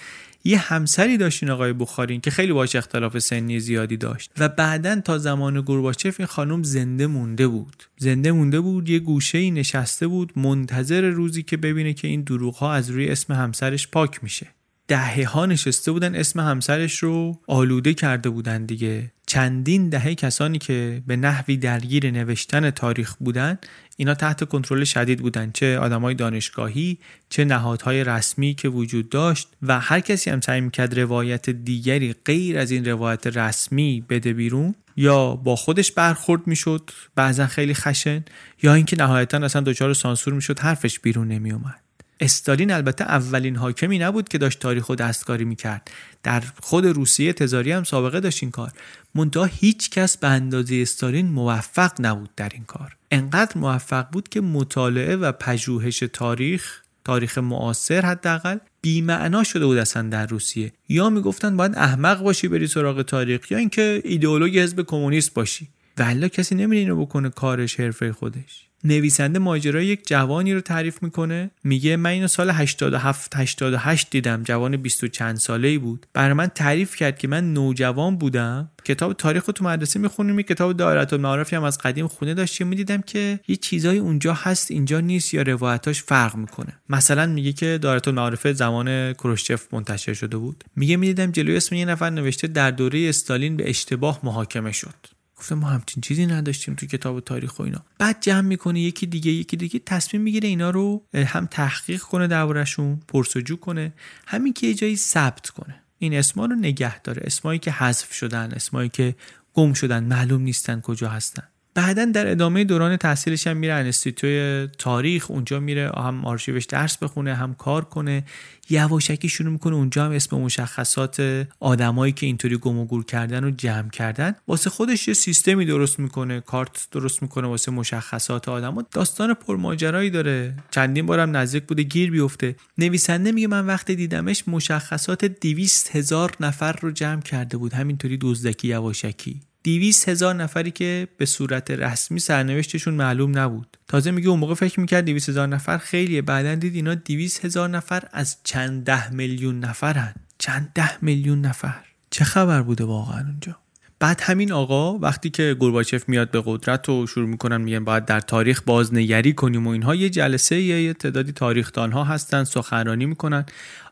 [0.43, 4.31] یه همسری داشتین آقای بخارین که خیلی باش اختلاف سنی زیادی داشت.
[4.37, 7.83] و بعدا تا زمان گورباچف این خانم زنده مونده بود.
[7.97, 12.55] زنده مونده بود یه گوشه ای نشسته بود منتظر روزی که ببینه که این دروغ
[12.55, 14.47] ها از روی اسم همسرش پاک میشه.
[14.93, 19.11] دهه ها نشسته بودن اسم همسرش رو آلوده کرده بودن دیگه.
[19.27, 23.57] چندین دهه کسانی که به نحوی درگیر نوشتن تاریخ بودن
[23.97, 25.51] اینا تحت کنترل شدید بودن.
[25.53, 26.97] چه آدمای دانشگاهی
[27.29, 32.57] چه نهادهای رسمی که وجود داشت و هر کسی هم سعی می‌کرد روایت دیگری غیر
[32.57, 38.23] از این روایت رسمی بده بیرون یا با خودش برخورد می‌شد بعضا خیلی خشن
[38.63, 41.79] یا اینکه نهایتا اصلا دچار سانسور می‌شد حرفش بیرون نمیومد
[42.19, 45.91] استالین البته اولین حاکمی نبود که داشت تاریخ و دستکاری می‌کرد.
[46.23, 48.71] در خود روسیه تزاری هم سابقه داشت این کار.
[49.15, 52.95] منتها هیچ کس به اندازه استالین موفق نبود در این کار.
[53.11, 60.09] انقدر موفق بود که مطالعه و پژوهش تاریخ تاریخ معاصر حداقل بیمعنا شده بود اصلا
[60.09, 60.71] در روسیه.
[60.89, 65.67] یا می‌گفتن باید احمق باشی بری سراغ تاریخ یا اینکه ایدئولوژی حزب کمونیست باشی.
[65.97, 68.67] ولی کسی نمیره اینو بکنه کارش حرفه خودش.
[68.83, 71.51] نویسنده ماجرای یک جوانی رو تعریف می‌کنه.
[71.63, 74.43] میگه من اینو سال 87 88 دیدم.
[74.43, 76.05] جوان 20 چند ساله ای بود.
[76.13, 78.69] برای من تعریف کرد که من نوجوان بودم.
[78.85, 80.41] کتاب تاریخ تو مدرسه می‌خونیم.
[80.41, 82.67] کتاب دایره المعارفی هم از قدیم خونه داشتیم.
[82.67, 85.33] می‌دیدم که یه چیزایی اونجا هست اینجا نیست.
[85.33, 86.73] یا روایتاش فرق می‌کنه.
[86.89, 90.63] مثلا میگه که دایره المعارف زمان کروشچف منتشر شده بود.
[90.75, 94.95] میگه می‌دیدم جلوی اسم یه نفر نوشته در دوره استالین به اشتباه محاکمه شد.
[95.43, 97.85] گفتم ما همچین چیزی نداشتیم تو کتاب تاریخ و اینا.
[97.97, 103.01] بعد جمع می‌کنه یکی دیگه یکی دیگه تصمیم می‌گیره اینا رو هم تحقیق کنه دربارشون
[103.07, 103.93] پرسجو کنه.
[104.27, 105.75] همین که یه جایی ثبت کنه.
[105.97, 107.21] این اسما رو نگه داره.
[107.25, 109.15] اسمایی که حذف شدن اسمایی که
[109.53, 111.43] گم شدن معلوم نیستن کجا هستن.
[111.75, 117.35] بعدا در ادامه دوران تحصیلش هم میره انستیتوی تاریخ اونجا میره هم آرشیوش درس بخونه
[117.35, 118.23] هم کار کنه.
[118.69, 123.51] یواشکی شروع می‌کنه اونجا هم اسم مشخصات آدمایی که اینطوری گم و گور کردن رو
[123.51, 124.35] جمع کردن.
[124.47, 130.55] واسه خودش یه سیستمی درست می‌کنه کارت درست می‌کنه واسه مشخصات آدما داستان پرماجرایی داره.
[130.71, 132.55] چندین بارم نزدیک بوده گیر بیفته.
[132.77, 137.73] نویسنده میگه من وقتی دیدمش مشخصات دیویست هزار نفر رو جمع کرده بود.
[137.73, 139.41] همینطوری دزدکی یواشکی.
[139.63, 143.77] دیویس هزار نفری که به صورت رسمی سرنوشتشون معلوم نبود.
[143.87, 146.21] تازه میگه اون موقع فکر می‌کرد دیویس هزار نفر خیلیه.
[146.21, 150.13] بعدا دید اینا دیویس هزار نفر از چند ده میلیون نفرن.
[150.37, 151.85] چند ده میلیون نفر.
[152.09, 153.62] چه خبر بوده واقعا اونجا؟
[154.03, 158.19] بعد همین آقا وقتی که گورباچف میاد به قدرت و شروع می‌کنن میگن باید در
[158.19, 163.45] تاریخ بازنگری کنیم و اینها یه جلسه یه تعدادی تاریخدان ها هستن سخنرانی می‌کنن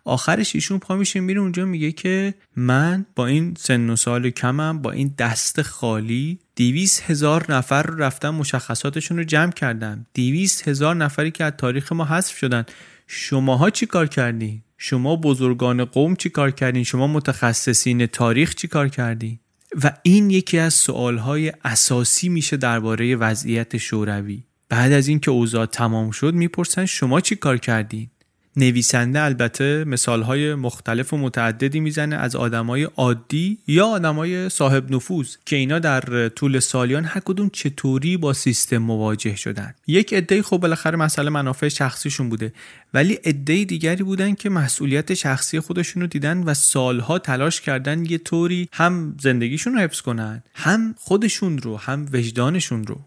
[0.05, 4.81] آخرش ایشون پا میشه میره اونجا میگه که من با این سن و سال کمم
[4.81, 10.95] با این دست خالی دیویس هزار نفر رو رفتم مشخصاتشون رو جمع کردم دیویس هزار
[10.95, 12.65] نفری که از تاریخ ما حذف شدن
[13.07, 18.87] شماها چی کار کردین؟ شما بزرگان قوم چی کار کردین؟ شما متخصصین تاریخ چی کار
[18.87, 19.39] کردین؟
[19.83, 24.43] و این یکی از سوالهای اساسی میشه درباره وضعیت شوروی.
[24.69, 28.09] بعد از اینکه اوضاع تمام شد می‌پرسن شما چی کار کردین؟
[28.55, 35.55] نویسنده البته مثالهای مختلف و متعددی می‌زنه از آدمای عادی یا آدمای صاحب نفوذ که
[35.55, 39.73] اینا در طول سالیان هر کدوم چطوری با سیستم مواجه شدن.
[39.87, 42.53] یک عده خب بالاخره مسئله منافع شخصیشون بوده
[42.93, 48.17] ولی عده دیگری بودن که مسئولیت شخصی خودشون رو دیدن و سالها تلاش کردن یه
[48.17, 53.01] طوری هم زندگیشون رو حفظ کنن هم خودشون رو هم وجدانشون رو.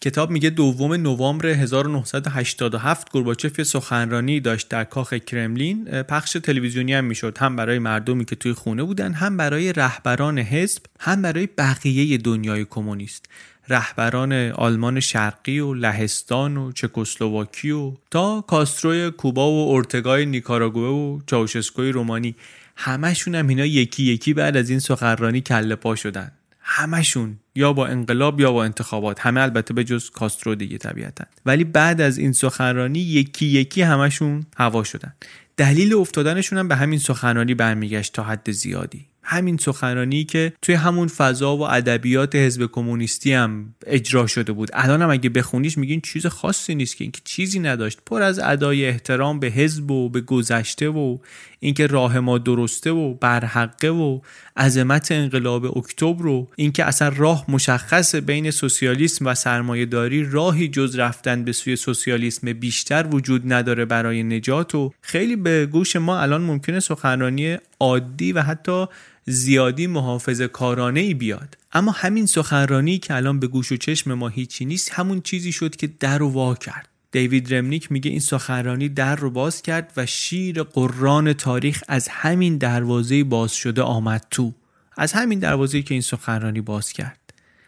[0.00, 6.02] کتاب میگه دوم نوامبر 1987 گورباچف یه سخنرانی داشت در کاخ کرملین.
[6.02, 7.38] پخش تلویزیونی هم می‌شد.
[7.38, 12.66] هم برای مردمی که توی خونه بودن هم برای رهبران حزب هم برای بقیه دنیای
[12.70, 13.26] کمونیست.
[13.68, 21.20] رهبران آلمان شرقی و لهستان و چکسلواکی و تا کاستروی کوبا و اورتگای نیکاراگوه و
[21.26, 22.34] چاوشسکوی رومانی.
[22.76, 26.32] همشون هم اینا یکی یکی بعد از این سخنرانی کله پا شدن.
[26.70, 31.24] همشون یا با انقلاب یا با انتخابات همه البته به جز کاسترو دیگه طبیعتا.
[31.46, 35.12] ولی بعد از این سخنرانی یکی یکی همشون هوا شدن.
[35.58, 39.06] دلیل افتادنشون هم به همین سخنرانی برمیگشت تا حد زیادی.
[39.22, 44.70] همین سخنرانی که توی همون فضا و ادبیات حزب کمونیستی هم اجرا شده بود.
[44.72, 47.98] الان هم اگه بخونیش میگین چیز خاصی نیست که اینکه چیزی نداشت.
[48.06, 51.18] پر از ادای احترام به حزب و به گذشته و
[51.60, 54.20] اینکه راه ما درسته و برحقه و
[54.56, 61.44] عظمت انقلاب اکتبر و اینکه اصلا راه مشخص بین سوسیالیسم و سرمایهداری راهی جز رفتن
[61.44, 66.80] به سوی سوسیالیسم بیشتر وجود نداره برای نجات و خیلی به گوش ما الان ممکنه
[66.80, 68.86] سخنرانی عادی و حتی
[69.26, 71.58] زیادی محافظ کارانه ای بیاد.
[71.72, 75.76] اما همین سخنرانی که الان به گوش و چشم ما هیچی نیست همون چیزی شد
[75.76, 76.88] که در و وا کرد.
[77.12, 82.58] دیوید رمنیک میگه این سخنرانی در رو باز کرد و شیر قران تاریخ از همین
[82.58, 84.54] دروازه باز شده آمد تو.
[84.96, 87.18] از همین دروازه که این سخنرانی باز کرد.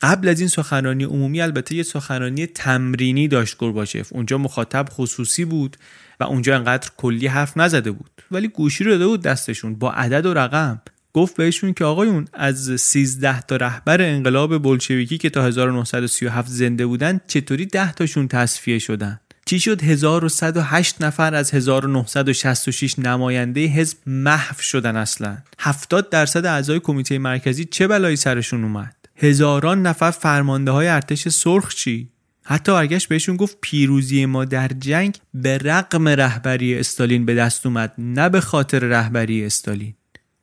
[0.03, 5.77] قبل از این سخنرانی عمومی البته یه سخنرانی تمرینی داشت گورباچف اونجا مخاطب خصوصی بود.
[6.20, 8.11] و اونجا انقدر کلی حرف نزده بود.
[8.30, 10.80] ولی گوشی رو داده بود دستشون با عدد و رقم.
[11.12, 17.20] گفت بهشون که آقایون از 13 تا رهبر انقلاب بلشویکی که تا 1937 زنده بودن
[17.26, 24.96] چطوری 10 تاشون تصفیه شدن؟ چی شد؟ 1108 نفر از 1966 نماینده حزب محو شدن
[24.96, 25.38] اصلا.
[25.59, 31.74] 70 درصد اعضای کمیته مرکزی چه بلایی سرشون اومد؟ هزاران نفر فرمانده های ارتش سرخ
[31.74, 32.09] چی؟
[32.51, 37.93] حتی برگشت بهشون گفت پیروزی ما در جنگ به رقم رهبری استالین به دست اومد
[37.99, 39.95] نه به خاطر رهبری استالین.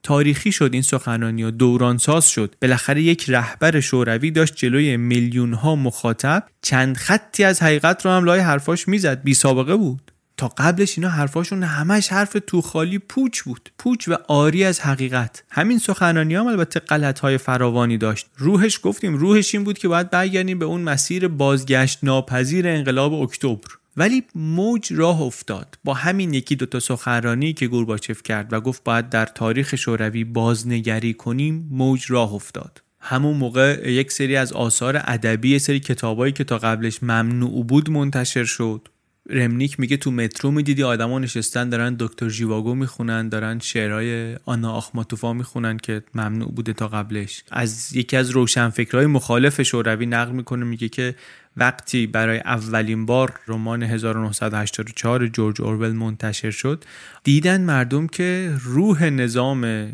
[0.04, 2.56] تاریخی شد این سخنرانی و دورانساز شد.
[2.62, 6.43] بالاخره یک رهبر شوروی داشت جلوی میلیون ها مخاطب.
[6.62, 9.24] چند خطی از حقیقت رو هم لای حرفاش می‌زد.
[9.24, 10.12] بی سابقه بود.
[10.38, 13.69] تا قبلش اینا حرفاشون همش حرف تو خالی پوچ بود.
[13.78, 15.43] پوچ و آری از حقیقت.
[15.50, 18.28] همین سخنرانی هم البته غلط های فراوانی داشت.
[18.38, 23.67] روحش گفتیم روحش این بود که باید برگردیم به اون مسیر بازگشت ناپذیر انقلاب اکتبر.
[23.97, 25.80] ولی موج راه افتاد.
[25.84, 31.13] با همین یکی دوتا سخنرانی که گورباچف کرد و گفت باید در تاریخ شوروی بازنگری
[31.13, 32.82] کنیم موج راه افتاد.
[33.00, 38.43] همون موقع یک سری از آثار ادبی سری کتابایی که تا قبلش ممنوع بود منتشر
[38.43, 38.88] شد.
[39.29, 45.33] رمنیک میگه تو مترو می‌دیدی آدما نشستن دارن دکتر جیواگو می‌خونن دارن شعرهای آنا آخماتوفا
[45.33, 47.43] می‌خونن که ممنوع بوده تا قبلش.
[47.51, 51.15] از یکی از روشنفکرهای مخالف شوروی نقل می‌کنه میگه که
[51.57, 56.83] وقتی برای اولین بار رمان 1984 جورج اورول منتشر شد
[57.23, 59.87] دیدن مردم که روح نظام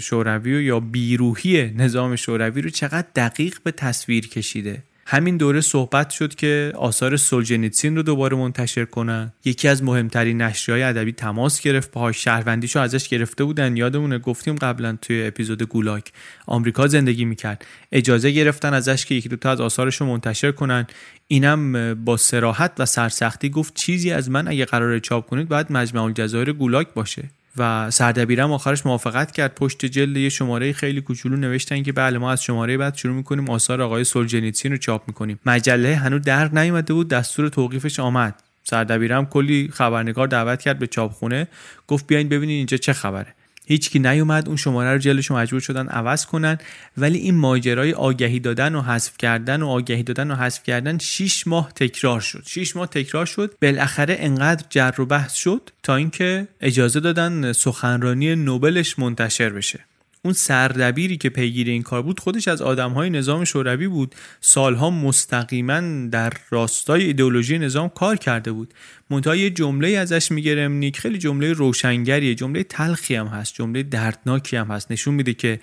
[0.00, 4.82] شوروی یا بیروحی نظام شوروی رو چقدر دقیق به تصویر کشیده.
[5.10, 9.32] همین دوره صحبت شد که آثار سولجنیتسین رو دوباره منتشر کنن.
[9.44, 11.90] یکی از مهمترین نشریه‌های ادبی تماس گرفت.
[11.90, 13.76] باهاش شهروندیشو ازش گرفته بودن.
[13.76, 16.12] یادمونه گفتیم قبلا توی اپیزود گولاک.
[16.46, 17.64] آمریکا زندگی می‌کرد.
[17.92, 20.86] اجازه گرفتن ازش که یکی دو تا از آثارش رو منتشر کنن.
[21.28, 26.02] اینم با سراحت و سرسختی گفت چیزی از من اگه قرار چاپ کنید باید مجمع
[26.02, 27.30] الجزایر گولاک باشه.
[27.58, 29.54] و سردبیرم آخرش موافقت کرد.
[29.54, 33.50] پشت جلد یه شماره خیلی کوچولو نوشتن که بله ما از شماره بعد شروع می‌کنیم.
[33.50, 35.40] آثار آقای سولجنیتسین رو چاپ می‌کنیم.
[35.46, 37.08] مجله هنوز در نیومده بود.
[37.08, 38.42] دستور توقیفش آمد.
[38.64, 41.48] سردبیرم کلی خبرنگار دعوت کرد به چاپخونه.
[41.86, 43.34] گفت بیاین ببینین اینجا چه خبره.
[43.68, 46.58] هیچکی نیومد اون شماره رو جلش مجبور شدن عوض کنن.
[46.96, 51.46] ولی این ماجرای آگهی دادن و حذف کردن و آگهی دادن و حذف کردن 6
[51.46, 52.42] ماه تکرار شد.
[52.46, 53.54] 6 ماه تکرار شد.
[53.62, 59.80] بالاخره انقدر جر و بحث شد تا اینکه اجازه دادن سخنرانی نوبلش منتشر بشه.
[60.24, 64.14] اون سردبیری که پیگیر این کار بود خودش از آدمهای نظام شوروی بود.
[64.40, 68.74] سالها مستقیما در راستای ایدئولوژی نظام کار کرده بود.
[69.10, 74.56] منتها یه جمله ازش میگرم نیک خیلی جمله روشنگریه جمله تلخی هم هست جمله دردناکی
[74.56, 74.92] هم هست.
[74.92, 75.60] نشون میده که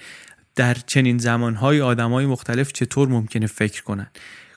[0.56, 4.08] در چنین زمانهای آدمهای مختلف چطور ممکنه فکر کنن.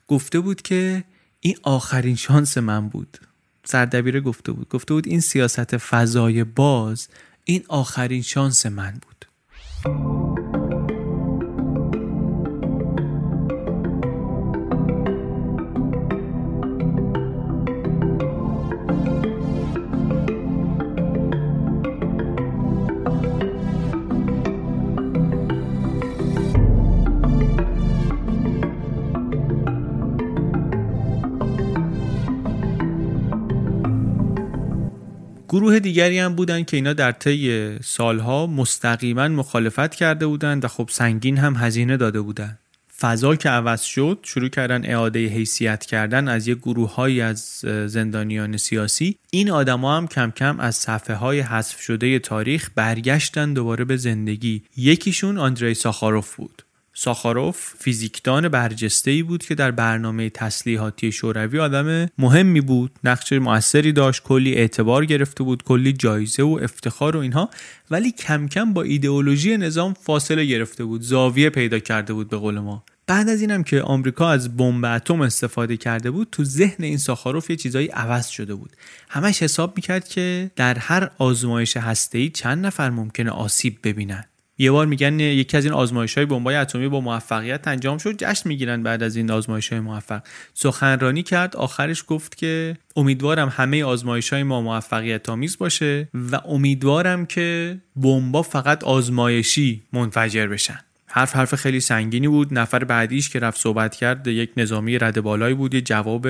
[0.09, 1.05] گفته بود که
[1.40, 3.18] این آخرین شانس من بود.
[3.64, 4.68] سردبیر گفته بود.
[4.68, 7.09] گفته بود این سیاست فضای باز
[7.44, 9.17] این آخرین شانس من بود.
[9.82, 10.38] そ。
[35.49, 41.36] گروه دیگری هم بودن که اینا در طی سالها مستقیما مخالفت کرده بودند و خب سنگین
[41.36, 42.59] هم هزینه داده بودند.
[43.01, 47.40] فضا که عوض شد شروع کردن اعاده حیثیت کردن از یک گروه از
[47.86, 49.16] زندانیان سیاسی.
[49.30, 54.62] این آدما هم کم کم از صفحه های حذف شده تاریخ برگشتن دوباره به زندگی.
[54.76, 56.62] یکیشون آندری ساخاروف بود.
[57.01, 62.90] ساخاروف فیزیکدان برجسته ای بود که در برنامه تسلیحاتی شوروی آدم مهمی بود.
[63.05, 67.51] نقش موثری داشت کلی اعتبار گرفته بود کلی جایزه و افتخار و اینها
[67.90, 72.59] ولی کم کم با ایدئولوژی نظام فاصله گرفته بود زاویه پیدا کرده بود به قول
[72.59, 72.84] ما.
[73.07, 77.51] بعد از اینم که آمریکا از بمب اتم استفاده کرده بود تو ذهن این ساخاروف
[77.51, 78.70] یه چیزایی عوض شده بود.
[79.09, 84.24] همش حساب می‌کرد که در هر آزمایش هسته‌ای چند نفر ممکنه آسیب ببینن.
[84.59, 88.48] یه بار میگن یکی از این آزمایش های بمبای اتمی با موفقیت انجام شد جشن
[88.48, 90.22] می‌گیرن بعد از این آزمایش های موفق.
[90.54, 97.26] سخنرانی کرد آخرش گفت که امیدوارم همه آزمایش های ما موفقیت آمیز باشه و امیدوارم
[97.26, 100.80] که بمبا فقط آزمایشی منفجر بشن.
[101.11, 102.59] حرف حرف خیلی سنگینی بود.
[102.59, 106.28] نفر بعدیش که رفت صحبت کرد یک نظامی رد بالایی بود یه جواب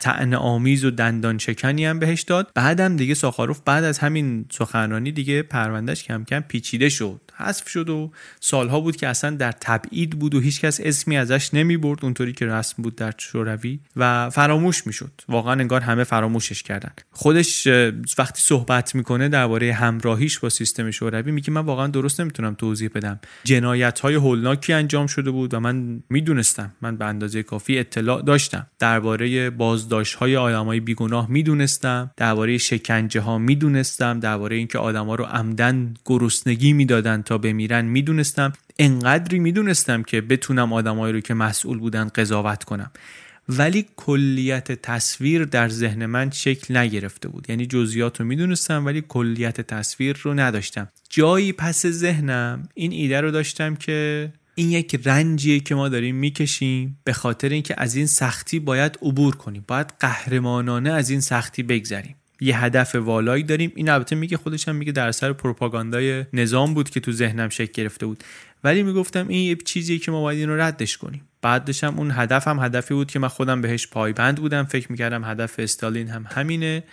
[0.00, 2.50] طعن آمیز و دندان شکنی هم بهش داد.
[2.54, 7.20] بعدم دیگه ساخاروف بعد از همین سخنرانی دیگه پروندهش کم کم پیچیده شد.
[7.38, 8.10] حذف شد و
[8.40, 12.46] سالها بود که اصلا در تبعید بود و هیچکس اسمی ازش نمی برد اونطوری که
[12.46, 15.12] رسم بود در شوروی و فراموش می‌شد.
[15.28, 16.90] واقعا انگار همه فراموشش کردن.
[17.10, 17.66] خودش
[18.18, 23.20] وقتی صحبت می‌کنه درباره همراهیش با سیستم شوروی میگه من واقعا درست نمی‌تونم توضیح بدم.
[23.44, 26.72] جنایت های هولناکی انجام شده بود و من می‌دونستم.
[26.82, 28.66] من به اندازه کافی اطلاع داشتم.
[28.78, 32.10] درباره بازداشت های آدمای بیگناه می‌دونستم.
[32.16, 34.20] درباره شکنجه ها می‌دونستم.
[34.20, 41.12] درباره اینکه آدما رو عمدن گرسنگی می‌دادن تا بمیرن می‌دونستم انقدری می‌دونستم که بتونم آدمایی
[41.12, 42.90] رو که مسئول بودن قضاوت کنم.
[43.48, 47.46] ولی کلیت تصویر در ذهن من شکل نگرفته بود.
[47.48, 50.88] یعنی جزئیات رو می‌دونستم ولی کلیت تصویر رو نداشتم.
[51.10, 56.98] جایی پس ذهنم این ایده رو داشتم که این یک رنجیه که ما داریم می‌کشیم
[57.04, 59.64] به خاطر اینکه از این سختی باید عبور کنیم.
[59.68, 62.14] باید قهرمانانه از این سختی بگذریم.
[62.40, 63.72] یه هدف والایی داریم.
[63.74, 67.72] این البته میگه خودش هم میگه در سر پروپاگاندای نظام بود که تو ذهنم شکل
[67.72, 68.24] گرفته بود.
[68.64, 71.22] ولی می‌گفتم این یه چیزیه که ما باید این ردش کنیم.
[71.42, 74.64] بعدش هم اون هدف هم هدفی بود که من خودم بهش پایبند بودم.
[74.64, 76.84] فکر می‌کردم هدف استالین هم همینه.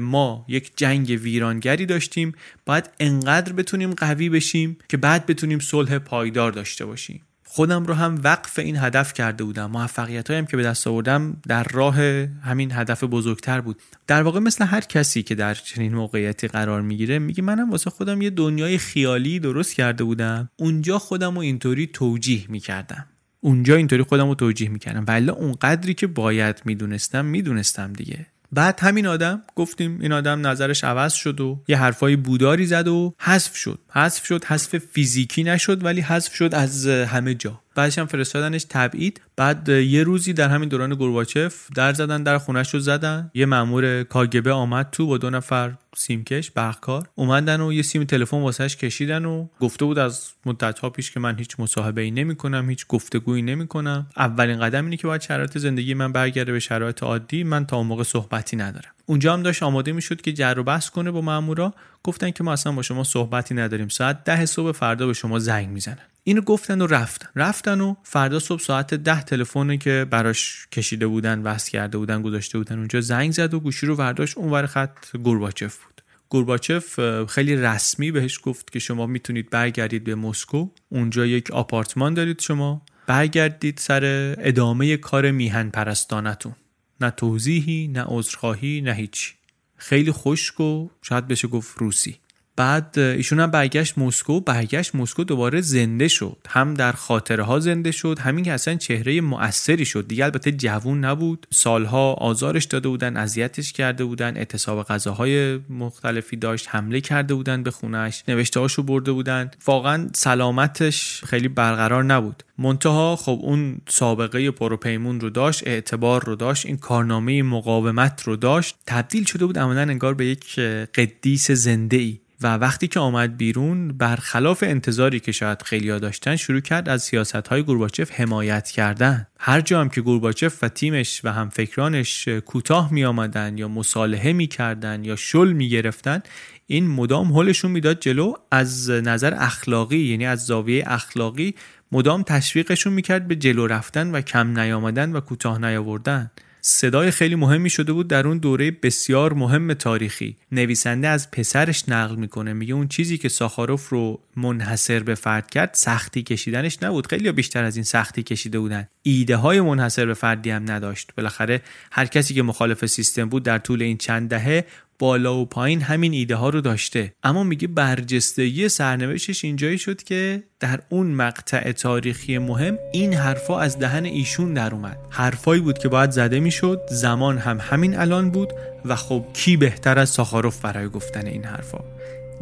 [0.00, 2.32] ما یک جنگ ویرانگری داشتیم.
[2.66, 7.22] باید انقدر بتونیم قوی بشیم که بعد بتونیم صلح پایدار داشته باشیم.
[7.52, 9.70] خودم رو هم وقف این هدف کرده بودم.
[9.70, 12.00] موفقیت هایم که به دست آوردم در راه
[12.42, 13.82] همین هدف بزرگتر بود.
[14.06, 18.22] در واقع مثل هر کسی که در چنین موقعیتی قرار می‌گیره میگه منم واسه خودم
[18.22, 20.48] یه دنیای خیالی درست کرده بودم.
[20.56, 23.06] اونجا خودم رو اینطوری توجیه می‌کردم.
[23.40, 25.04] اونجا اینطوری خودم رو توجیه می‌کردم.
[25.08, 28.26] ولی اون قدری که باید می‌دونستم می‌دونستم دیگه.
[28.52, 33.14] بعد همین آدم گفتیم این آدم نظرش عوض شد و یه حرفای بوداری زد و
[33.18, 33.78] حذف شد.
[33.88, 37.60] حذف شد حذف فیزیکی نشد ولی حذف شد از همه جا.
[37.80, 39.20] بعدش هم فرستادنش تبعید.
[39.36, 43.30] بعد یه روزی در همین دوران گورباچف در زدن در خونش رو زدن.
[43.34, 48.40] یه مامور کاگبه آمد تو با دو نفر سیمکش برقکار اومدن و یه سیم تلفن
[48.40, 52.36] واسش کشیدن و گفته بود از مدت ها پیش که من هیچ مصاحبه ای نمی
[52.36, 56.60] کنم هیچ گفتگویی نمی کنم اولین قدم اینه که باید شرایط زندگی من برگرده به
[56.60, 57.44] شرایط عادی.
[57.44, 58.90] من تا اون موقع صحبتی ندارم.
[59.06, 61.74] اونجا هم داشت آماده می‌شد که جر و بحث کنه با مامورا.
[62.02, 63.88] گفتن که ما اصلا با شما صحبتی نداریم.
[63.88, 66.09] ساعت ده صبح فردا به شما زنگ می‌زنن.
[66.24, 67.28] اینو گفتن و رفتن.
[67.36, 72.58] رفتن و فردا صبح ساعت ده تلفنی که براش کشیده بودن وصل کرده بودن گذاشته
[72.58, 76.02] بودن اونجا زنگ زد و گوشی رو برداشت اونور خط گورباچف بود.
[76.28, 80.68] گورباچف خیلی رسمی بهش گفت که شما می‌تونید برگردید به مسکو.
[80.88, 82.82] اونجا یک آپارتمان دارید شما.
[83.06, 86.54] برگردید سر ادامه کار میهن پرستانتون.
[87.00, 89.32] نه توضیحی نه عذرخواهی نه هیچی.
[89.76, 92.16] خیلی خشک و شاید بشه گفت روسی.
[92.60, 96.36] بعد ایشون هم برگشت مسکو برگشت مسکو دوباره زنده شد.
[96.48, 100.08] هم در خاطره ها زنده شد همین که اصلا چهره مؤثری شد.
[100.08, 101.46] دیگه البته جوون نبود.
[101.50, 107.70] سالها آزارش داده بودن اذیتش کرده بودن اعتصاب غذاهای مختلفی داشت حمله کرده بودن به
[107.70, 109.50] خونش نوشته هاشو برده بودن.
[109.66, 112.42] واقعا سلامتش خیلی برقرار نبود.
[112.58, 118.76] منتها خب اون سابقه پروپیمون رو داشت اعتبار رو داشت این کارنامه مقاومت رو داشت.
[118.86, 120.60] تبدیل شده بود عملا انگار به یک
[120.94, 126.60] قدیس زنده ای و وقتی که آمد بیرون برخلاف انتظاری که شاید خیلیا داشتن شروع
[126.60, 129.26] کرد از سیاست های گورباچف حمایت کردن.
[129.38, 134.32] هر جا هم که گورباچف و تیمش و هم فکرانش کوتاه می آمدن یا مصالحه
[134.32, 136.22] می کردن یا شل می گرفتن
[136.66, 138.32] این مدام حلشون می‌داد جلو.
[138.50, 141.54] از نظر اخلاقی یعنی از زاویه اخلاقی
[141.92, 146.30] مدام تشویقشون می‌کرد به جلو رفتن و کم نیامدن و کوتاه نیاوردن.
[146.62, 150.36] صدای خیلی مهمی شده بود در اون دوره بسیار مهم تاریخی.
[150.52, 155.70] نویسنده از پسرش نقل می‌کنه میگه اون چیزی که ساخاروف رو منحصر به فرد کرد
[155.74, 157.06] سختی کشیدنش نبود.
[157.06, 158.88] خیلی بیشتر از این سختی کشیده بودن.
[159.02, 161.10] ایده های منحصر به فردی هم نداشت.
[161.16, 164.64] بالاخره هر کسی که مخالف سیستم بود در طول این چند دهه
[165.00, 167.12] بالا و پایین همین ایده ها رو داشته.
[167.22, 173.78] اما میگه برجستگی سرنوشتش اینجایی شد که در اون مقطع تاریخی مهم این حرفا از
[173.78, 174.98] دهن ایشون در اومد.
[175.10, 178.52] حرفایی بود که باید زده می‌شد زمان هم همین الان بود
[178.84, 181.84] و خب کی بهتر از ساخاروف برای گفتن این حرفا؟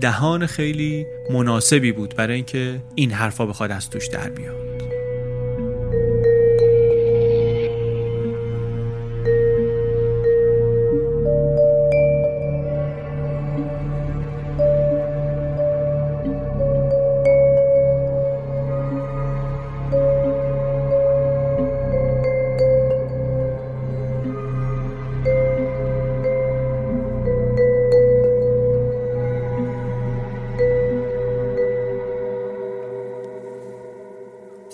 [0.01, 4.98] دهان خیلی مناسبی بود برای اینکه این حرفا بخواد از توش در بیاد.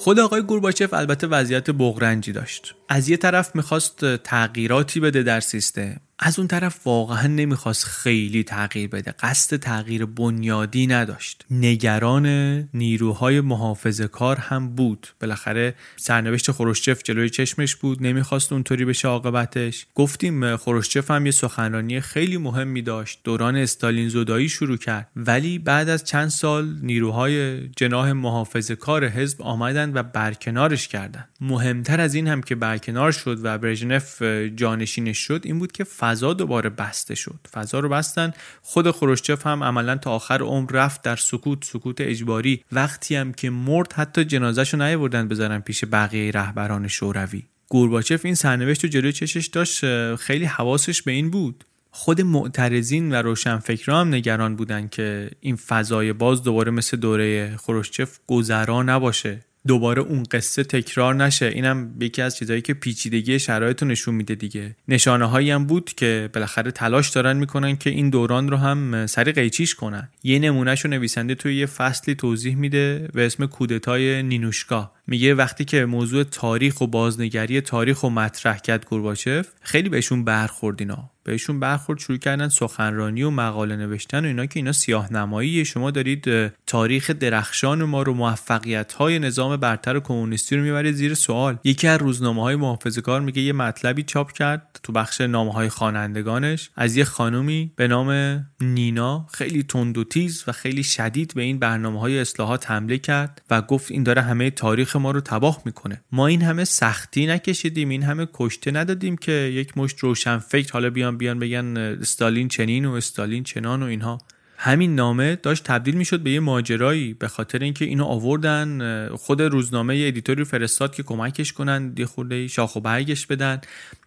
[0.04, 2.74] خود آقای گورباچف البته وضعیت بغرنجی داشت.
[2.88, 6.00] از یه طرف می‌خواست تغییراتی بده در سیستم.
[6.26, 9.14] از اون طرف واقعا نمی‌خواست خیلی تغییر بده.
[9.20, 11.44] قصد تغییر بنیادی نداشت.
[11.50, 12.26] نگران
[12.74, 15.06] نیروهای محافظه کار هم بود.
[15.20, 18.02] بالاخره سرنوشت خروشچف جلوی چشمش بود.
[18.02, 19.86] نمی‌خواست اونطوری بشه عاقبتش.
[19.94, 23.20] گفتیم خروشچف هم یه سخنرانی خیلی مهمی داشت.
[23.24, 25.08] دوران استالین زدایی شروع کرد.
[25.16, 31.24] ولی بعد از چند سال نیروهای جناح محافظه کار حزب آمدن و برکنارش کردن.
[31.40, 34.22] مهمتر از این هم که برکنار شد و برژنف
[34.56, 35.84] جانشینش شد این بود که
[36.14, 37.38] فضا دوباره بسته شد.
[37.52, 38.32] فضا رو بستن.
[38.62, 42.64] خود خروشچف هم عملا تا آخر عمر رفت در سکوت سکوت اجباری.
[42.72, 47.42] وقتی هم که مرد حتی جنازهشو نیاوردن بذارن پیش بقیه رهبران شوروی.
[47.68, 49.84] گورباچف این سرنوشت رو جلوی چشش داشت.
[50.16, 51.64] خیلی حواسش به این بود.
[51.90, 58.18] خود معترضین و روشنفکران هم نگران بودن که این فضای باز دوباره مثل دوره خروشچف
[58.26, 59.40] گذرا نباشه.
[59.66, 61.46] دوباره اون قصه تکرار نشه.
[61.46, 64.76] اینم یکی از چیزهایی که پیچیدگی شرایط رو نشون میده دیگه.
[64.88, 69.32] نشانه هایی هم بود که بالاخره تلاش دارن می‌کنن که این دوران رو هم سری
[69.32, 70.08] قیچیش کنن.
[70.22, 75.64] یه نمونهش رو نویسنده توی یه فصلی توضیح میده به اسم کودتای نینوشکا میگه وقتی
[75.64, 81.10] که موضوع تاریخ و بازنگری تاریخ و مطرح کرد گورباچف خیلی بهشون برخورد اینا.
[81.24, 85.90] بهشون برخورد شروع کردن سخنرانی و مقاله نوشتن و اینا که اینا سیاه نمایی شما
[85.90, 91.58] دارید تاریخ درخشان ما رو موفقیت های نظام برتر کمونیستی رو می‌برید زیر سوال.
[91.64, 95.68] یکی از روزنامه های محافظه کار میگه یه مطلبی چاپ کرد تو بخش نامه های
[95.68, 99.26] خوانندگانش از یه خانومی به نام نینا.
[99.32, 103.62] خیلی تند و تیز و خیلی شدید به این برنامه های اصلاحات حمله کرد و
[103.62, 106.04] گفت این داره همه تاریخ ما رو تباه می‌کنه.
[106.12, 110.90] ما این همه سختی نکشیدیم این همه کشته ندادیم که یک مشت روشن فکر حالا
[110.90, 114.18] بیان بیان بگن استالین چنین و استالین چنان و اینها.
[114.56, 120.04] همین نامه داشت تبدیل می‌شد به یه ماجرایی به خاطر اینکه اینو آوردن خود روزنامه
[120.06, 123.60] ادیتوری فرستاد که کمکش کنن یه خورده شاخ و برگش بدن.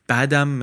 [0.07, 0.59] بعدم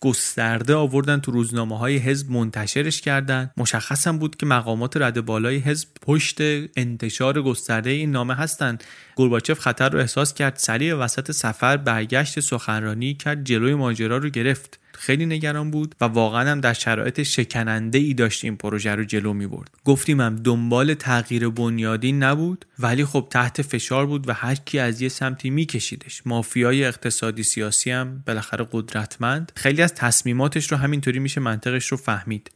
[0.00, 3.50] گسترده آوردن تو روزنامه های حزب منتشرش کردن.
[3.56, 6.36] مشخص هم بود که مقامات رد بالای حزب پشت
[6.76, 8.78] انتشار گسترده این نامه هستن.
[9.16, 14.78] گورباچف خطر رو احساس کرد سریع وسط سفر برگشت سخنرانی کرد جلوی ماجرا رو گرفت.
[14.98, 19.32] خیلی نگران بود و واقعا هم در شرایط شکننده ای داشت این پروژه رو جلو
[19.32, 24.54] می برد گفتیم هم دنبال تغییر بنیادی نبود ولی خب تحت فشار بود و هر
[24.54, 26.22] کی از یه سمتی میکشیدش.
[26.26, 29.52] مافیای اقتصادی سیاسی هم بالاخره قدرتمند.
[29.56, 32.50] خیلی از تصمیماتش رو همینطوری میشه منطقش رو فهمید.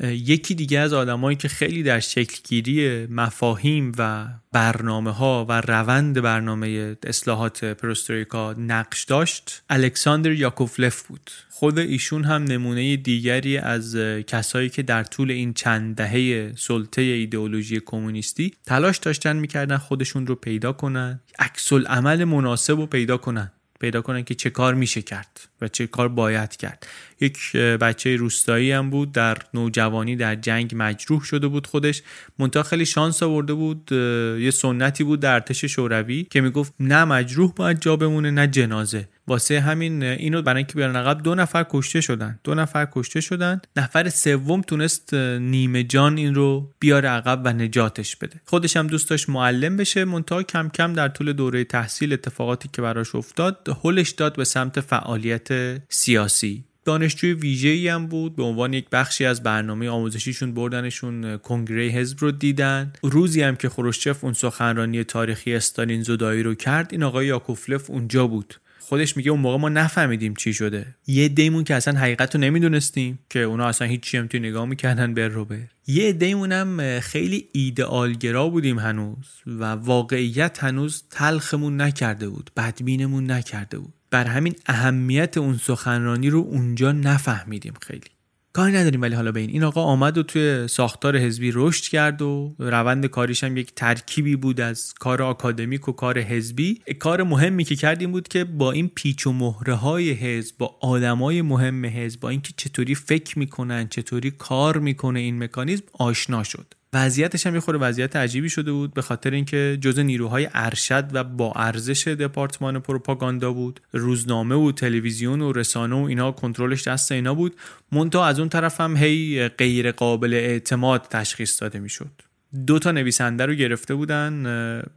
[0.00, 6.96] یکی دیگه از آدمایی که خیلی در شکلگیری مفاهیم و برنامه ها و روند برنامه
[7.06, 11.30] اصلاحات پروستریکا نقش داشت الکساندر یاکوفلف بود.
[11.50, 17.80] خود ایشون هم نمونه دیگری از کسایی که در طول این چند دهه سلطه ایدئولوژی
[17.86, 23.52] کمونیستی تلاش داشتن می‌کردن خودشون رو پیدا کنن عکس عمل مناسب رو پیدا کنن.
[23.80, 26.86] پیدا کنن که چه کار میشه کرد و چه کار باید کرد.
[27.22, 32.02] یک بچه روستایی هم بود در نوجوانی در جنگ مجروح شده بود خودش.
[32.38, 33.92] منتها خیلی شانس آورده بود
[34.40, 39.08] یه سنتی بود در ارتش شوروی که می‌گفت نه مجروح باید جا بمونه نه جنازه.
[39.26, 42.38] واسه همین اینو برای اینکه بیارن عقب دو نفر کشته شدن.
[42.44, 43.60] دو نفر کشته شدن.
[43.76, 48.40] نفر سوم تونست نیمه جان این رو بیاره عقب و نجاتش بده.
[48.44, 50.04] خودش هم دوست داشت معلم بشه.
[50.04, 54.80] منتها کم کم در طول دوره تحصیل اتفاقاتی که براش افتاد هلش داد به سمت
[54.80, 55.48] فعالیت
[55.88, 56.64] سیاسی.
[56.84, 58.36] دانشجوی ویژه‌ای هم بود.
[58.36, 62.92] به عنوان یک بخشی از برنامه آموزشیشون بردنشون کنگره حزب رو دیدن.
[63.02, 68.26] روزی هم که خروشچف اون سخنرانی تاریخی استالین زدایی رو کرد این آقای یاکوفلف اونجا
[68.26, 68.54] بود.
[68.80, 70.86] خودش میگه اون موقع ما نفهمیدیم چی شده.
[71.06, 75.14] یه دیمون که اصلا حقیقت رو نمی‌دونستیم که اونا اصلا هیچی هم توی نگاه می‌کردن
[75.14, 75.46] بر رو
[75.86, 83.78] یه دیمون هم خیلی ایدئالگرا بودیم هنوز و واقعیت هنوز تلخمون نکرده بود بدبینمون نکرده
[83.78, 83.94] بود.
[84.12, 88.10] بر همین اهمیت اون سخنرانی رو اونجا نفهمیدیم خیلی.
[88.52, 92.22] کاری نداریم ولی حالا به این این آقا آمد و توی ساختار حزبی رشد کرد
[92.22, 96.80] و روند کاریش هم یک ترکیبی بود از کار آکادمیک و کار حزبی.
[96.98, 101.42] کار مهمی که کردیم بود که با این پیچ و مهره های حزب با آدمای
[101.42, 106.74] مهم حزب با اینکه چطوری فکر می‌کنن چطوری کار می‌کنه این مکانیزم آشنا شد.
[106.94, 111.24] وضعیتش هم یه خورده وضعیت عجیبی شده بود به خاطر اینکه جز نیروهای ارشد و
[111.24, 113.80] با ارزش دپارتمان پروپاگاندا بود.
[113.92, 117.56] روزنامه و تلویزیون و رسانه و اینا کنترلش دست اینا بود.
[117.92, 122.31] مونتا از اون طرف هم هی غیر قابل اعتماد تشخیص داده می‌شد.
[122.66, 124.32] دو تا نویسنده رو گرفته بودن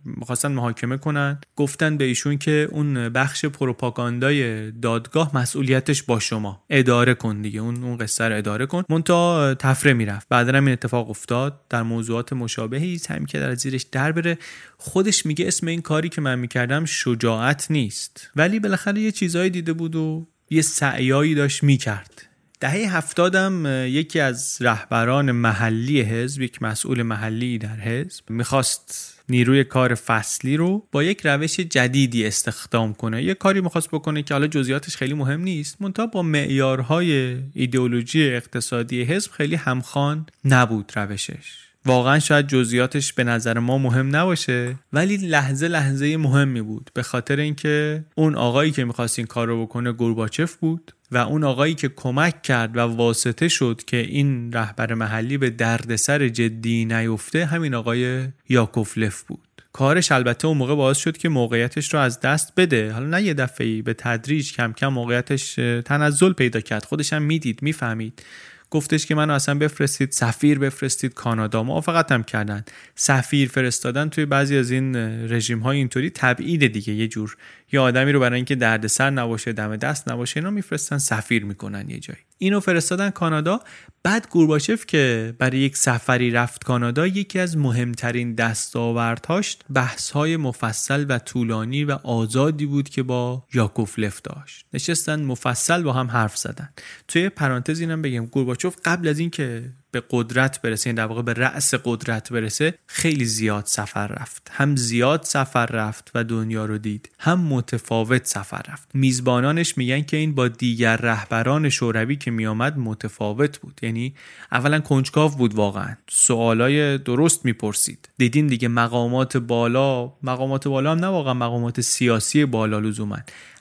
[0.06, 1.40] می‌خواستن محاکمه کنن.
[1.56, 6.64] گفتن به ایشون که اون بخش پروپاگاندای دادگاه مسئولیتش با شما.
[6.70, 8.84] اداره کن دیگه اون اون قصه رو اداره کن.
[8.90, 10.28] مونتا تفره می‌رفت.
[10.30, 11.62] بعدا این اتفاق افتاد.
[11.70, 14.38] در موضوعات مشابهی همین که در زیرش در بره.
[14.78, 18.32] خودش میگه اسم این کاری که من می‌کردم شجاعت نیست.
[18.36, 22.25] ولی بالاخره یه چیزایی دیده بود و یه سعیایی داشت می‌کرد.
[22.66, 29.96] دهه هفتادم یکی از رهبران محلی حزب یک مسئول محلی در حزب می‌خواست نیروی کار
[29.96, 33.24] فصلی رو با یک روش جدیدی استخدام کنه.
[33.24, 39.04] یه کاری می‌خواست بکنه که حالا جزئیاتش خیلی مهم نیست منتها با معیارهای ایدئولوژی اقتصادی
[39.04, 41.65] حزب خیلی همخوان نبود روشش.
[41.86, 47.40] واقعا شاید جزئیاتش به نظر ما مهم نباشه ولی لحظه لحظه مهمی بود به خاطر
[47.40, 51.90] اینکه اون آقایی که می‌خواست این کار رو بکنه گورباچف بود و اون آقایی که
[51.90, 58.28] کمک کرد و واسطه شد که این رهبر محلی به دردسر جدی نیفته همین آقای
[58.50, 59.40] یاکوفلف بود.
[59.74, 62.92] کارش البته اون موقع باعث شد که موقعیتش رو از دست بده.
[62.92, 65.56] حالا نه یه دفعه به تدریج کم کم موقعیتش
[65.86, 66.86] تنزل پیدا کرد.
[66.86, 68.24] خودش هم می‌دید می‌فهمید.
[68.70, 71.64] گفتش که منو اصلا بفرستید سفیر بفرستید کانادا.
[71.64, 72.64] موافقت هم کردن.
[72.96, 74.96] سفیر فرستادن توی بعضی از این
[75.32, 76.94] رژیم های اینطوری تبعید دیگه.
[76.94, 77.38] یه جور
[77.72, 82.00] یه آدمی رو برای اینکه دردسر نباشه دم دست نباشه اینا میفرستن سفیر می‌کنن یه
[82.00, 82.20] جایی.
[82.38, 83.60] اینو فرستادن کانادا.
[84.04, 91.20] بعد گورباچف که برای یک سفری رفت کانادا یکی از مهمترین دستاوردهاش بحث‌های مفصل و
[91.20, 94.66] طولانی و آزادی بود که با یاکوفلف داشت.
[94.74, 96.70] نشستن مفصل با هم حرف زدن.
[97.08, 101.34] توی پرانتز اینم بگم گورباچف قبل از اینکه به قدرت برسه یعنی در واقع به
[101.34, 104.48] رأس قدرت برسه خیلی زیاد سفر رفت.
[104.52, 108.88] هم زیاد سفر رفت و دنیا رو دید هم متفاوت سفر رفت.
[108.94, 113.80] میزبانانش میگن که این با دیگر رهبران شوروی که میآمد متفاوت بود.
[113.84, 114.16] یعنی
[114.52, 115.96] اولا کنجکاو بود واقعا.
[116.10, 118.10] سوالای درست می‌پرسید.
[118.18, 123.18] دیدین دیگه مقامات بالا مقامات بالا هم نه واقعا مقامات سیاسی بالا لزوما.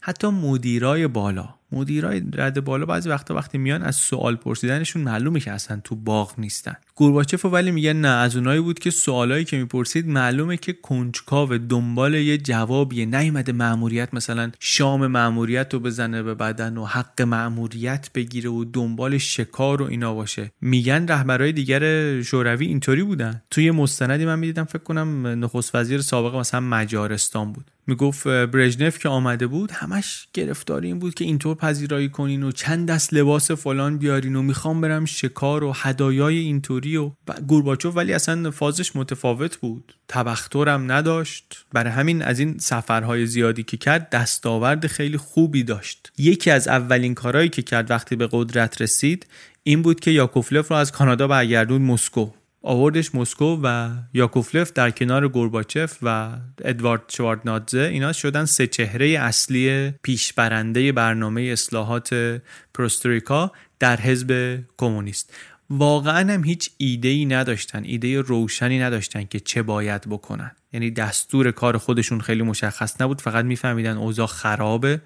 [0.06, 1.48] حتی مدیرای بالا.
[1.72, 6.32] مدیرای رد بالا بعضی وقتا وقتی میان از سوال پرسیدنشون معلومه که اصلا تو باغ
[6.38, 6.74] نیستن.
[6.96, 8.08] گورباچف ولی میگن نه.
[8.08, 14.14] از اونایی بود که سوالایی که می‌پرسید معلومه که کنجکاو دنبال یه جوابیه نیومده مأموریت
[14.14, 19.84] مثلا شام مأموریت رو بزنه به بدن و حق مأموریت بگیره و دنبال شکار و
[19.84, 20.50] اینا باشه.
[20.60, 23.42] میگن رهبرای دیگر شوروی اینطوری بودن.
[23.50, 27.70] توی مستندی من می‌دیدم فکر کنم نخست وزیر سابق مثلا مجارستان بود.
[27.86, 32.88] می‌گفت برژنف که آمده بود همش گرفتاری این بود که اینطور پذیرایی کنین و چند
[32.88, 36.83] دست لباس فلان بیارین و می‌خوام برم شکار و هدایای اینطوری.
[36.88, 37.10] و
[37.46, 39.94] گورباچوف ولی اصلا فازش متفاوت بود.
[40.08, 41.64] تبخترم نداشت.
[41.72, 46.12] برای همین از این سفرهای زیادی که کرد دستاورد خیلی خوبی داشت.
[46.18, 49.26] یکی از اولین کارهایی که کرد وقتی به قدرت رسید
[49.62, 52.30] این بود که یاکوفلف رو از کانادا برگردون مسکو.
[52.66, 56.30] آوردش مسکو و یاکوفلف در کنار گورباچف و
[56.64, 62.40] ادوارد شواردنادزه اینا شدن سه چهره اصلی پیشبرنده برنامه اصلاحات
[62.74, 65.34] پروستریکا در حزب کمونیست.
[65.70, 70.50] واقعا هم هیچ ایده ای نداشتن ایده روشنی نداشتن که چه باید بکنن.
[70.72, 75.00] یعنی دستور کار خودشون خیلی مشخص نبود فقط میفهمیدن اوضاع خرابه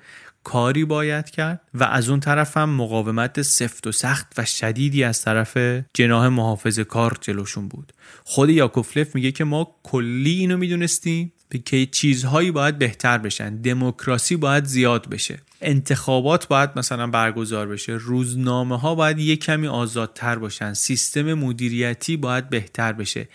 [0.45, 5.23] کاری باید کرد و از اون طرف هم مقاومت سفت و سخت و شدیدی از
[5.23, 5.59] طرف
[5.95, 7.93] جناح محافظ کار جلوشون بود.
[8.25, 11.33] خود یاکوفلف میگه که ما کلی اینو می‌دونستیم.
[11.64, 13.57] که چیزهایی باید بهتر بشن.
[13.57, 15.38] دموکراسی باید زیاد بشه.
[15.61, 17.92] انتخابات باید مثلا برگزار بشه.
[17.92, 20.74] روزنامه ها باید یه کمی آزادتر باشن.
[20.74, 23.28] سیستم مدیریتی باید بهتر بشه.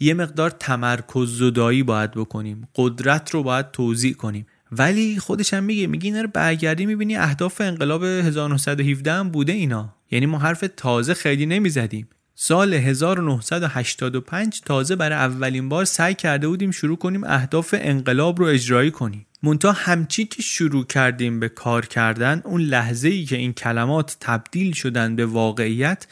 [0.00, 2.68] یه مقدار تمرکز زدایی باید بکنیم.
[2.74, 4.46] قدرت رو باید توضیح کنیم.
[4.72, 9.94] ولی خودش هم میگه میگه اینا رو برگردی می‌بینی اهداف انقلاب 1917 هم بوده اینا.
[10.10, 12.08] یعنی ما حرف تازه خیلی نمی‌زدیم.
[12.38, 18.90] سال 1985 تازه برای اولین بار سعی کرده بودیم شروع کنیم اهداف انقلاب رو اجرایی
[18.90, 19.26] کنیم.
[19.42, 24.72] مونتا همچی که شروع کردیم به کار کردن اون لحظه ای که این کلمات تبدیل
[24.72, 26.06] شدن به واقعیت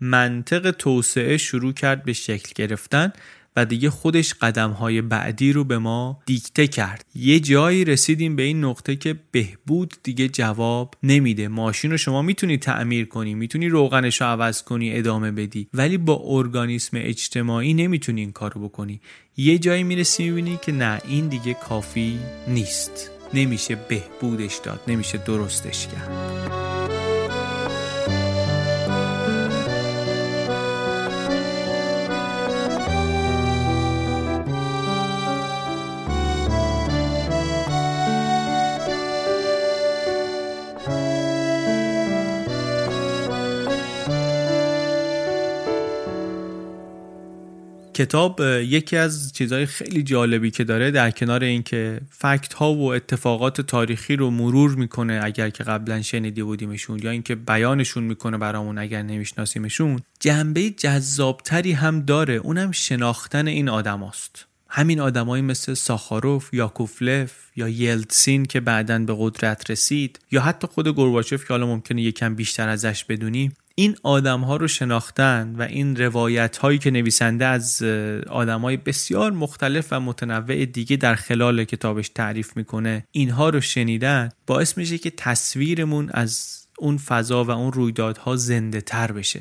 [0.00, 3.12] منطق توسعه شروع کرد به شکل گرفتن
[3.58, 7.04] و دیگه خودش قدم های بعدی رو به ما دیکته کرد.
[7.14, 11.48] یه جایی رسیدیم به این نقطه که بهبود دیگه جواب نمیده.
[11.48, 15.68] ماشین رو شما می‌تونی تعمیر کنی می‌تونی روغنش رو عوض کنی ادامه بدی.
[15.74, 19.00] ولی با ارگانیسم اجتماعی نمی‌تونی این کارو بکنی.
[19.36, 23.10] یه جایی می‌رسی می‌بینی که نه این دیگه کافی نیست.
[23.34, 26.67] نمیشه بهبودش داد نمیشه درستش کرد.
[47.98, 53.60] کتاب یکی از چیزهای خیلی جالبی که داره در کنار اینکه فکت ها و اتفاقات
[53.60, 59.02] تاریخی رو مرور می‌کنه اگر که قبلا شنیده بودیمشون یا اینکه بیانشون می‌کنه برامون اگر
[59.02, 64.46] نمیشناسیمشون جنبه جذابتری هم داره اونم شناختن این آدم هست.
[64.68, 70.66] همین آدمایی مثل ساخاروف یا کوفلف یا یلتسین که بعدا به قدرت رسید یا حتی
[70.66, 75.62] خود گورباچف که حالا ممکنه یکم بیشتر ازش بدونیم این آدم ها رو شناختن و
[75.62, 77.82] این روایت هایی که نویسنده از
[78.30, 84.28] آدم های بسیار مختلف و متنوع دیگه در خلال کتابش تعریف می‌کنه اینها رو شنیدن
[84.46, 89.40] باعث میشه که تصویرمون از اون فضا و اون رویدادها زنده تر بشه.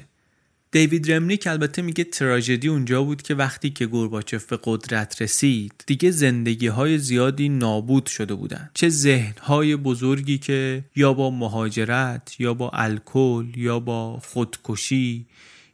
[0.72, 6.11] دیوید رمنیک البته میگه تراژدی اونجا بود که وقتی که گورباچف به قدرت رسید دیگه
[6.11, 12.53] زندگی های زیادی نابود شده بودن چه ذهن های بزرگی که یا با مهاجرت یا
[12.53, 15.26] با الکل یا با خودکشی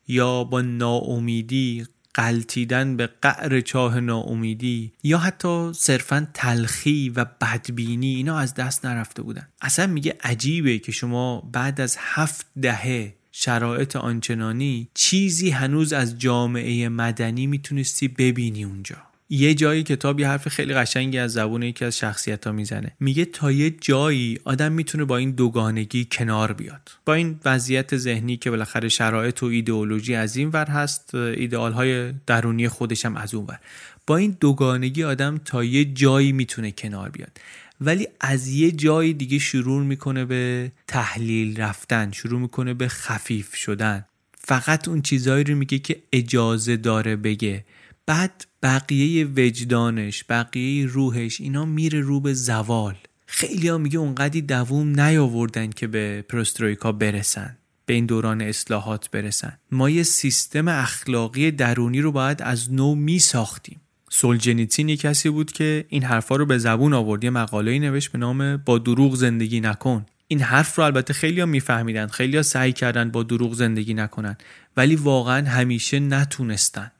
[0.08, 8.38] یا با ناامیدی قلتیدن به قعر چاه ناامیدی یا حتی صرفا تلخی و بدبینی اینا
[8.38, 14.88] از دست نرفته بودن اصلا میگه عجیبه که شما بعد از هفت دهه شرایط آنچنانی
[14.94, 18.96] چیزی هنوز از جامعه مدنی می‌تونستی ببینی اونجا.
[19.30, 22.92] یه جایی کتاب یه حرف خیلی قشنگی از زبون یکی از شخصیت ها می‌زنه.
[23.00, 26.92] میگه تا یه جایی آدم می‌تونه با این دوگانگی کنار بیاد.
[27.06, 32.12] با این وضعیت ذهنی که بالاخره شرایط و ایدئولوژی از این ور هست ایدئال های
[32.28, 33.60] درونی خودش هم از اون ور.
[34.08, 37.40] با این دوگانگی آدم تا یه جایی می‌تونه کنار بیاد.
[37.86, 44.06] ولی از یه جای دیگه شروع می‌کنه به تحلیل رفتن شروع می‌کنه به خفیف شدن.
[44.38, 47.66] فقط اون چیزهایی رو میگه که اجازه داره بگه.
[48.06, 52.96] بعد بقیه وجدانش بقیه روحش اینا میره رو به زوال.
[53.26, 59.58] خیلی ها میگه اونقدی دووم نیاوردن که به پرسترویکا برسن به این دوران اصلاحات برسن.
[59.72, 63.82] ما یه سیستم اخلاقی درونی رو باید از نو می ساختیم
[64.16, 67.24] سولجنیتسین یه کسی بود که این حرفا رو به زبون آورد.
[67.24, 70.06] یه مقاله نوشت به نام با دروغ زندگی نکن.
[70.28, 74.38] این حرف رو البته خیلی ها میفهمیدن خیلی ها سعی کردن با دروغ زندگی نکنن
[74.78, 76.92] ولی واقعا همیشه نتونستن.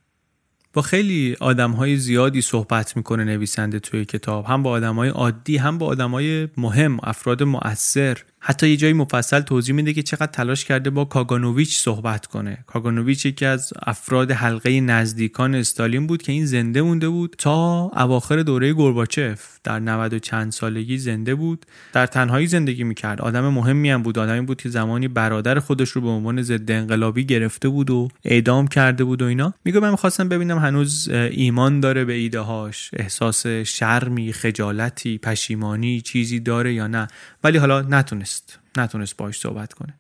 [0.74, 5.58] با خیلی آدم های زیادی صحبت می‌کنه نویسنده توی کتاب هم با آدم های عادی
[5.58, 8.18] هم با آدم های مهم افراد مؤثر.
[8.46, 12.58] حتی یه جایی مفصل توضیح میده که چقدر تلاش کرده با کاگانوویچ صحبت کنه.
[12.68, 18.42] کاگانوویچ یکی از افراد حلقه نزدیکان استالین بود که این زنده مونده بود تا اواخر
[18.42, 19.60] دوره گورباچف.
[19.64, 21.66] در 90 و چند سالگی زنده بود.
[21.94, 23.22] در تنهایی زندگی می‌کرد.
[23.22, 24.20] آدم مهمی هم بود.
[24.20, 28.68] آدمی بود که زمانی برادر خودش رو به عنوان ضد انقلابی گرفته بود و اعدام
[28.68, 29.54] کرده بود و اینا.
[29.66, 36.40] میگه من می‌خواستم ببینم هنوز ایمان داره به ایده هاش احساس شرمی خجالتی پشیمانی چیزی
[36.40, 37.08] داره یا نه.
[37.44, 38.33] ولی حالا نتونست.
[38.78, 39.94] نتونست باش صحبت کنه.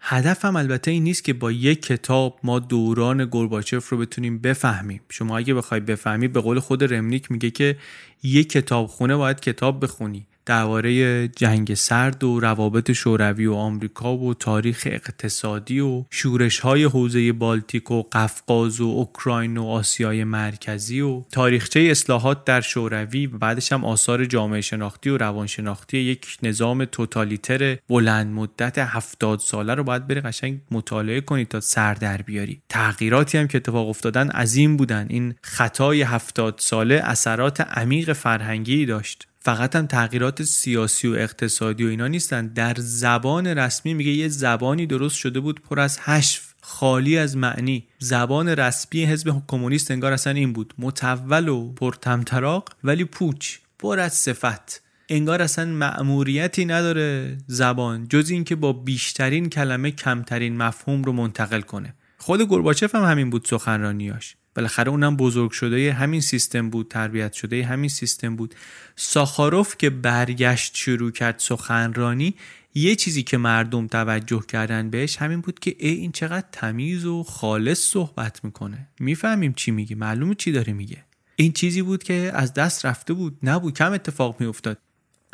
[0.00, 5.00] هدفم البته این نیست که با یک کتاب ما دوران گرباچف رو بتونیم بفهمیم.
[5.08, 7.78] شما اگه بخوای بفهمی به قول خود رمنیک میگه که
[8.22, 10.26] یک کتاب خونه باید کتاب بخونی.
[10.46, 17.32] درباره جنگ سرد و روابط شوروی و آمریکا و تاریخ اقتصادی و شورش های حوزه
[17.32, 23.72] بالتیک و قفقاز و اوکراین و آسیای مرکزی و تاریخچه اصلاحات در شوروی و بعدش
[23.72, 30.06] هم آثار جامعه شناختی و روانشناختی یک نظام توتالیتر بلند مدت هفتاد ساله رو باید
[30.06, 32.60] بری قشنگ مطالعه کنید تا سر در بیاری.
[32.68, 35.06] تغییراتی هم که اتفاق افتادن عظیم بودن.
[35.10, 39.26] این خطای هفتاد ساله اثرات عمیق فرهنگی داشت.
[39.44, 42.46] فقط هم تغییرات سیاسی و اقتصادی و اینا نیستن.
[42.46, 47.86] در زبان رسمی میگه یه زبانی درست شده بود پر از حشف خالی از معنی.
[47.98, 50.74] زبان رسمی حزب کمونیست انگار اصلا این بود.
[50.78, 54.82] متول و پرتمطراق ولی پوچ پر از صفت.
[55.08, 61.94] انگار اصلا مأموریتی نداره زبان جز اینکه با بیشترین کلمه کمترین مفهوم رو منتقل کنه.
[62.18, 64.36] خود گرباچف هم همین بود سخنرانیاش.
[64.54, 68.54] بالاخره اونم بزرگ شده همین سیستم بود تربیت شده همین سیستم بود.
[68.96, 72.34] ساخاروف که برگشت شروع کرد سخنرانی
[72.74, 77.22] یه چیزی که مردم توجه کردن بهش همین بود که ای این چقدر تمیز و
[77.22, 78.88] خالص صحبت می‌کنه.
[79.00, 81.04] می‌فهمیم چی میگه معلومه چی داره میگه.
[81.36, 84.78] این چیزی بود که از دست رفته بود نبود کم اتفاق میافتاد.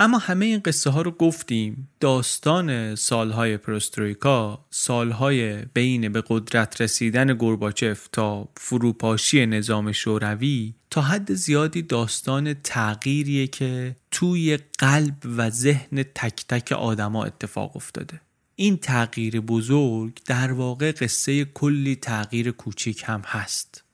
[0.02, 1.88] اما همه این قصه ها رو گفتیم.
[2.00, 11.34] داستان سالهای پروسترویکا سالهای بین به قدرت رسیدن گورباچف تا فروپاشی نظام شوروی تا حد
[11.34, 18.20] زیادی داستان تغییریه که توی قلب و ذهن تک تک آدما اتفاق افتاده.
[18.56, 23.84] این تغییر بزرگ در واقع قصه کلی تغییر کوچیک هم هست.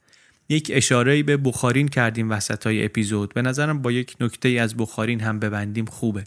[0.48, 3.34] یک اشاره به بخارین کردیم وسط های اپیزود.
[3.34, 6.24] به نظرم با یک نکته از بخارین هم ببندیم خوبه.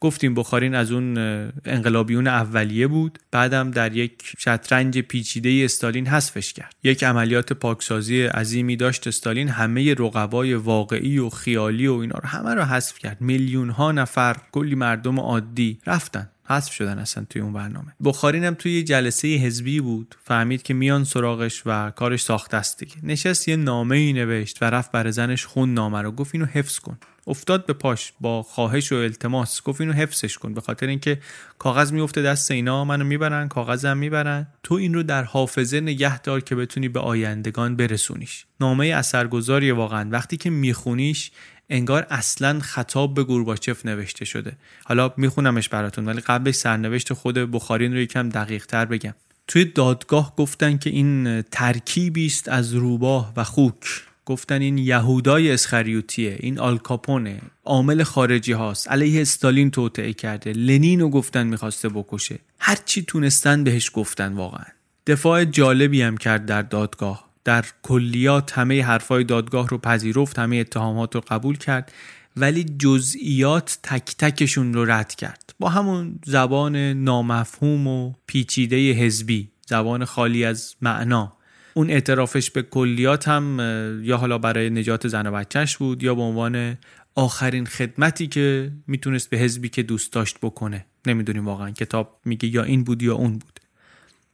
[0.00, 1.18] گفتیم بخارین از اون
[1.64, 6.74] انقلابیون اولیه بود بعدم در یک شطرنج پیچیده استالین حذفش کرد.
[6.82, 12.54] یک عملیات پاکسازی عظیمی داشت استالین همه رقبای واقعی و خیالی و اینا رو همه
[12.54, 13.20] رو حذف کرد.
[13.20, 16.28] میلیون ها نفر کلی مردم عادی رفتن.
[16.50, 17.94] حذف شدن اصلا توی اون برنامه.
[18.04, 22.94] بخارین هم توی جلسه حزبی بود فهمید که میان سراغش و کارش ساخته است دیگه.
[23.02, 26.12] نشست یه نامه ای نوشت و رفت بر زنش خون نامه رو.
[26.12, 26.98] گفت اینو حفظ کن.
[27.26, 29.62] افتاد به پاش با خواهش و التماس.
[29.62, 30.54] گفت اینو حفظش کن.
[30.54, 31.18] به خاطر اینکه
[31.58, 34.46] کاغذ میفته دست اینا منو می‌برن کاغذم می‌برن.
[34.62, 38.46] تو این رو در حافظه نگه دار که بتونی به آیندگان برسونیش.
[38.60, 40.08] نامه اثرگذاری واقعا.
[40.10, 41.30] وقتی که میخونیش
[41.70, 44.52] انگار اصلا خطاب به گورباچف نوشته شده.
[44.84, 49.14] حالا میخونمش براتون ولی قبلش سرنوشت خود بخارین رو یکم دقیق تر بگم.
[49.48, 54.02] توی دادگاه گفتن که این ترکیبی است از روباه و خوک.
[54.26, 61.10] گفتن این یهودای اسخریوتیه این آلکاپونه عامل خارجی هاست علیه استالین توطعه کرده لنین رو
[61.10, 62.38] گفتن می‌خواسته بکشه.
[62.58, 64.64] هرچی تونستن بهش گفتن واقعا.
[65.06, 67.29] دفاع جالبی هم کرد در دادگاه.
[67.50, 71.92] در کلیات همه حرفای دادگاه رو پذیرفت همه اتهامات رو قبول کرد
[72.36, 75.54] ولی جزئیات تک تکشون رو رد کرد.
[75.58, 81.32] با همون زبان نامفهوم و پیچیده حزبی زبان خالی از معنا.
[81.74, 83.60] اون اعترافش به کلیات هم
[84.02, 86.78] یا حالا برای نجات زن و بچهش بود یا به عنوان
[87.14, 90.86] آخرین خدمتی که می‌تونست به حزبی که دوست داشت بکنه.
[91.06, 93.60] نمی‌دونیم واقعا کتاب میگه یا این بود یا اون بود.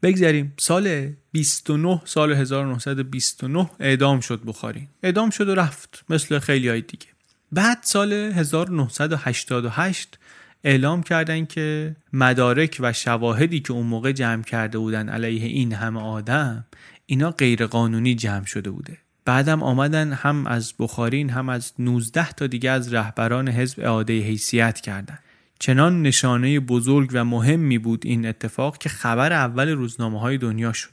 [0.03, 4.89] بگذاریم سال 29 سال 1929 اعدام شد بخاری.
[5.03, 7.07] اعدام شد و رفت مثل خیلی های دیگه.
[7.53, 10.19] بعد سال 1988
[10.65, 16.01] اعلام کردن که مدارک و شواهدی که اون موقع جمع کرده بودن علیه این همه
[16.01, 16.65] آدم
[17.07, 18.99] اینا غیر قانونی جمع شده بوده.
[19.25, 24.81] بعدم آمدن هم از بخارین هم از 19 تا دیگه از رهبران حزب اعاده حیثیت
[24.81, 25.19] کردن.
[25.59, 30.91] چنان نشانه بزرگ و مهمی بود این اتفاق که خبر اول روزنامه های دنیا شد.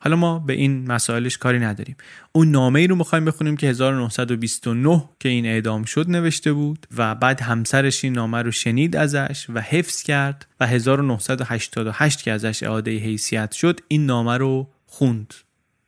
[0.00, 1.96] حالا ما به این مسائلش کاری نداریم.
[2.32, 7.14] اون نامه ای رو می‌خوایم بخونیم که 1929 که این اعدام شد نوشته بود و
[7.14, 12.96] بعد همسرش این نامه رو شنید ازش و حفظ کرد و 1988 که ازش اعاده
[12.96, 15.34] حیثیت شد این نامه رو خوند.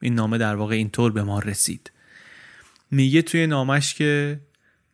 [0.03, 1.91] این نامه در واقع اینطور به ما رسید.
[2.91, 4.41] میگه توی نامش که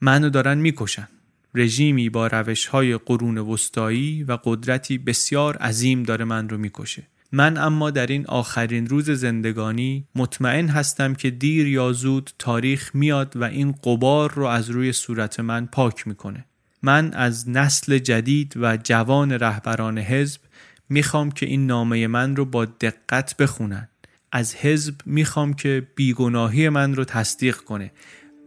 [0.00, 1.08] منو دارن می‌کشن.
[1.54, 7.02] رژیمی با روش های قرون وسطایی و قدرتی بسیار عظیم داره من رو می‌کشه.
[7.32, 13.36] من اما در این آخرین روز زندگانی مطمئن هستم که دیر یا زود تاریخ میاد
[13.36, 16.44] و این قبار رو از روی صورت من پاک می‌کنه.
[16.82, 20.40] من از نسل جدید و جوان رهبران حزب
[20.88, 23.88] می‌خوام که این نامه من رو با دقت بخونن.
[24.32, 27.92] از حزب می‌خوام که بیگناهی من رو تصدیق کنه.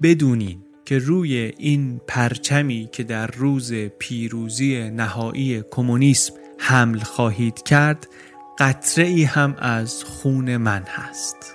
[0.01, 8.07] بدونین که روی این پرچمی که در روز پیروزی نهایی کمونیسم حمل خواهید کرد
[8.59, 11.52] قطره ای هم از خون من هست.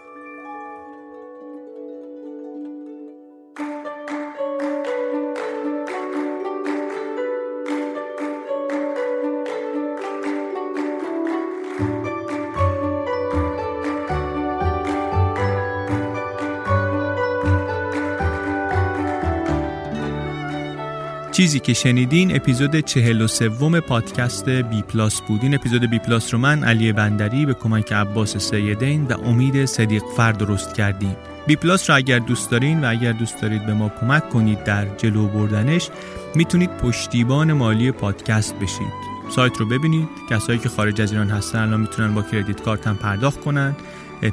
[21.39, 25.43] چیزی که شنیدین اپیزود چهل و سوم پادکست بی پلاس بود.
[25.43, 30.03] این اپیزود بی پلاس رو من علی بندری به کمک عباس سیدین و امید صدیق
[30.17, 31.17] فر درست کردیم.
[31.47, 34.87] بی پلاس رو اگر دوست دارین و اگر دوست دارید به ما کمک کنید در
[34.97, 35.91] جلو بردنش
[36.35, 38.93] می‌تونید پشتیبان مالی پادکست بشید.
[39.31, 40.09] سایت رو ببینید.
[40.31, 43.77] کسایی که خارج از ایران هستن الان می‌تونن با credit card هم پرداخت کنن.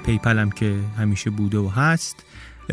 [0.05, 2.15] PayPal هم که همیشه بوده و هست.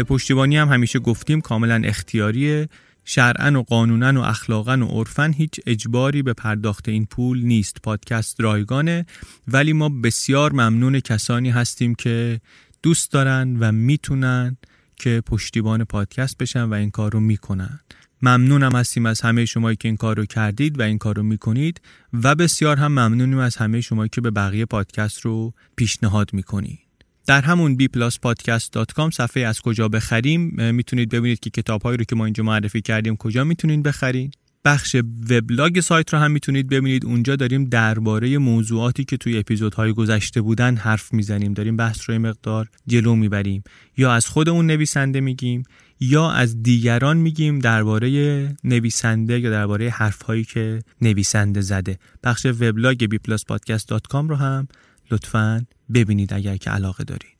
[0.08, 2.68] پشتیبانی هم همیشه گفتیم کاملا اختیاریه.
[3.04, 7.76] شرعن و قانونا و اخلاقا و عرفا هیچ اجباری به پرداخت این پول نیست.
[7.82, 9.06] پادکست رایگانه
[9.48, 12.40] ولی ما بسیار ممنون کسانی هستیم که
[12.82, 14.56] دوست دارن و می‌تونن
[14.96, 17.80] که پشتیبان پادکست بشن و این کار رو می‌کنن.
[18.22, 21.80] ممنونم هستیم از همه شما که این کار رو کردید و این کار رو می‌کنید
[22.12, 26.78] و بسیار هم ممنونیم از همه شما که به بقیه پادکست رو پیشنهاد می‌کنید.
[27.26, 32.44] در همون bpluspodcast.com صفحه از کجا بخریم می‌تونید ببینید که کتابهایی رو که ما اینجا
[32.44, 34.30] معرفی کردیم کجا می‌تونید بخرین.
[34.64, 34.96] بخش
[35.30, 37.04] وبلاگ سایت رو هم می‌تونید ببینید.
[37.04, 41.54] اونجا داریم درباره موضوعاتی که توی اپیزودهای گذشته بودن حرف می‌زنیم.
[41.54, 43.62] داریم بحث رو مقدار جلو می‌بریم.
[43.96, 45.62] یا از خودمون نویسنده میگیم
[46.00, 48.08] یا از دیگران میگیم درباره
[48.64, 51.98] نویسنده یا درباره حرفهایی که نویسنده زده.
[52.24, 54.68] بخش وبلاگ bpluspodcast.com رو هم
[55.10, 57.32] لطفا ببینید اگر که علاقه دارید.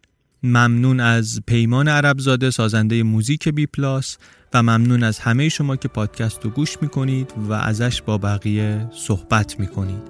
[0.43, 4.19] ممنون از پیمان عربزاده سازنده موزیک بی پلاس
[4.55, 9.61] و ممنون از همه شما که پادکست رو گوش می‌کنید و ازش با بقیه صحبت
[9.61, 10.03] می‌کنید.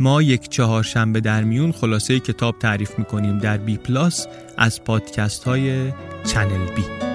[0.00, 4.26] ما یک چهارشنبه در میون خلاصه کتاب تعریف می‌کنیم در بی پلاس
[4.56, 5.92] از پادکست های
[6.24, 7.07] چنل بی.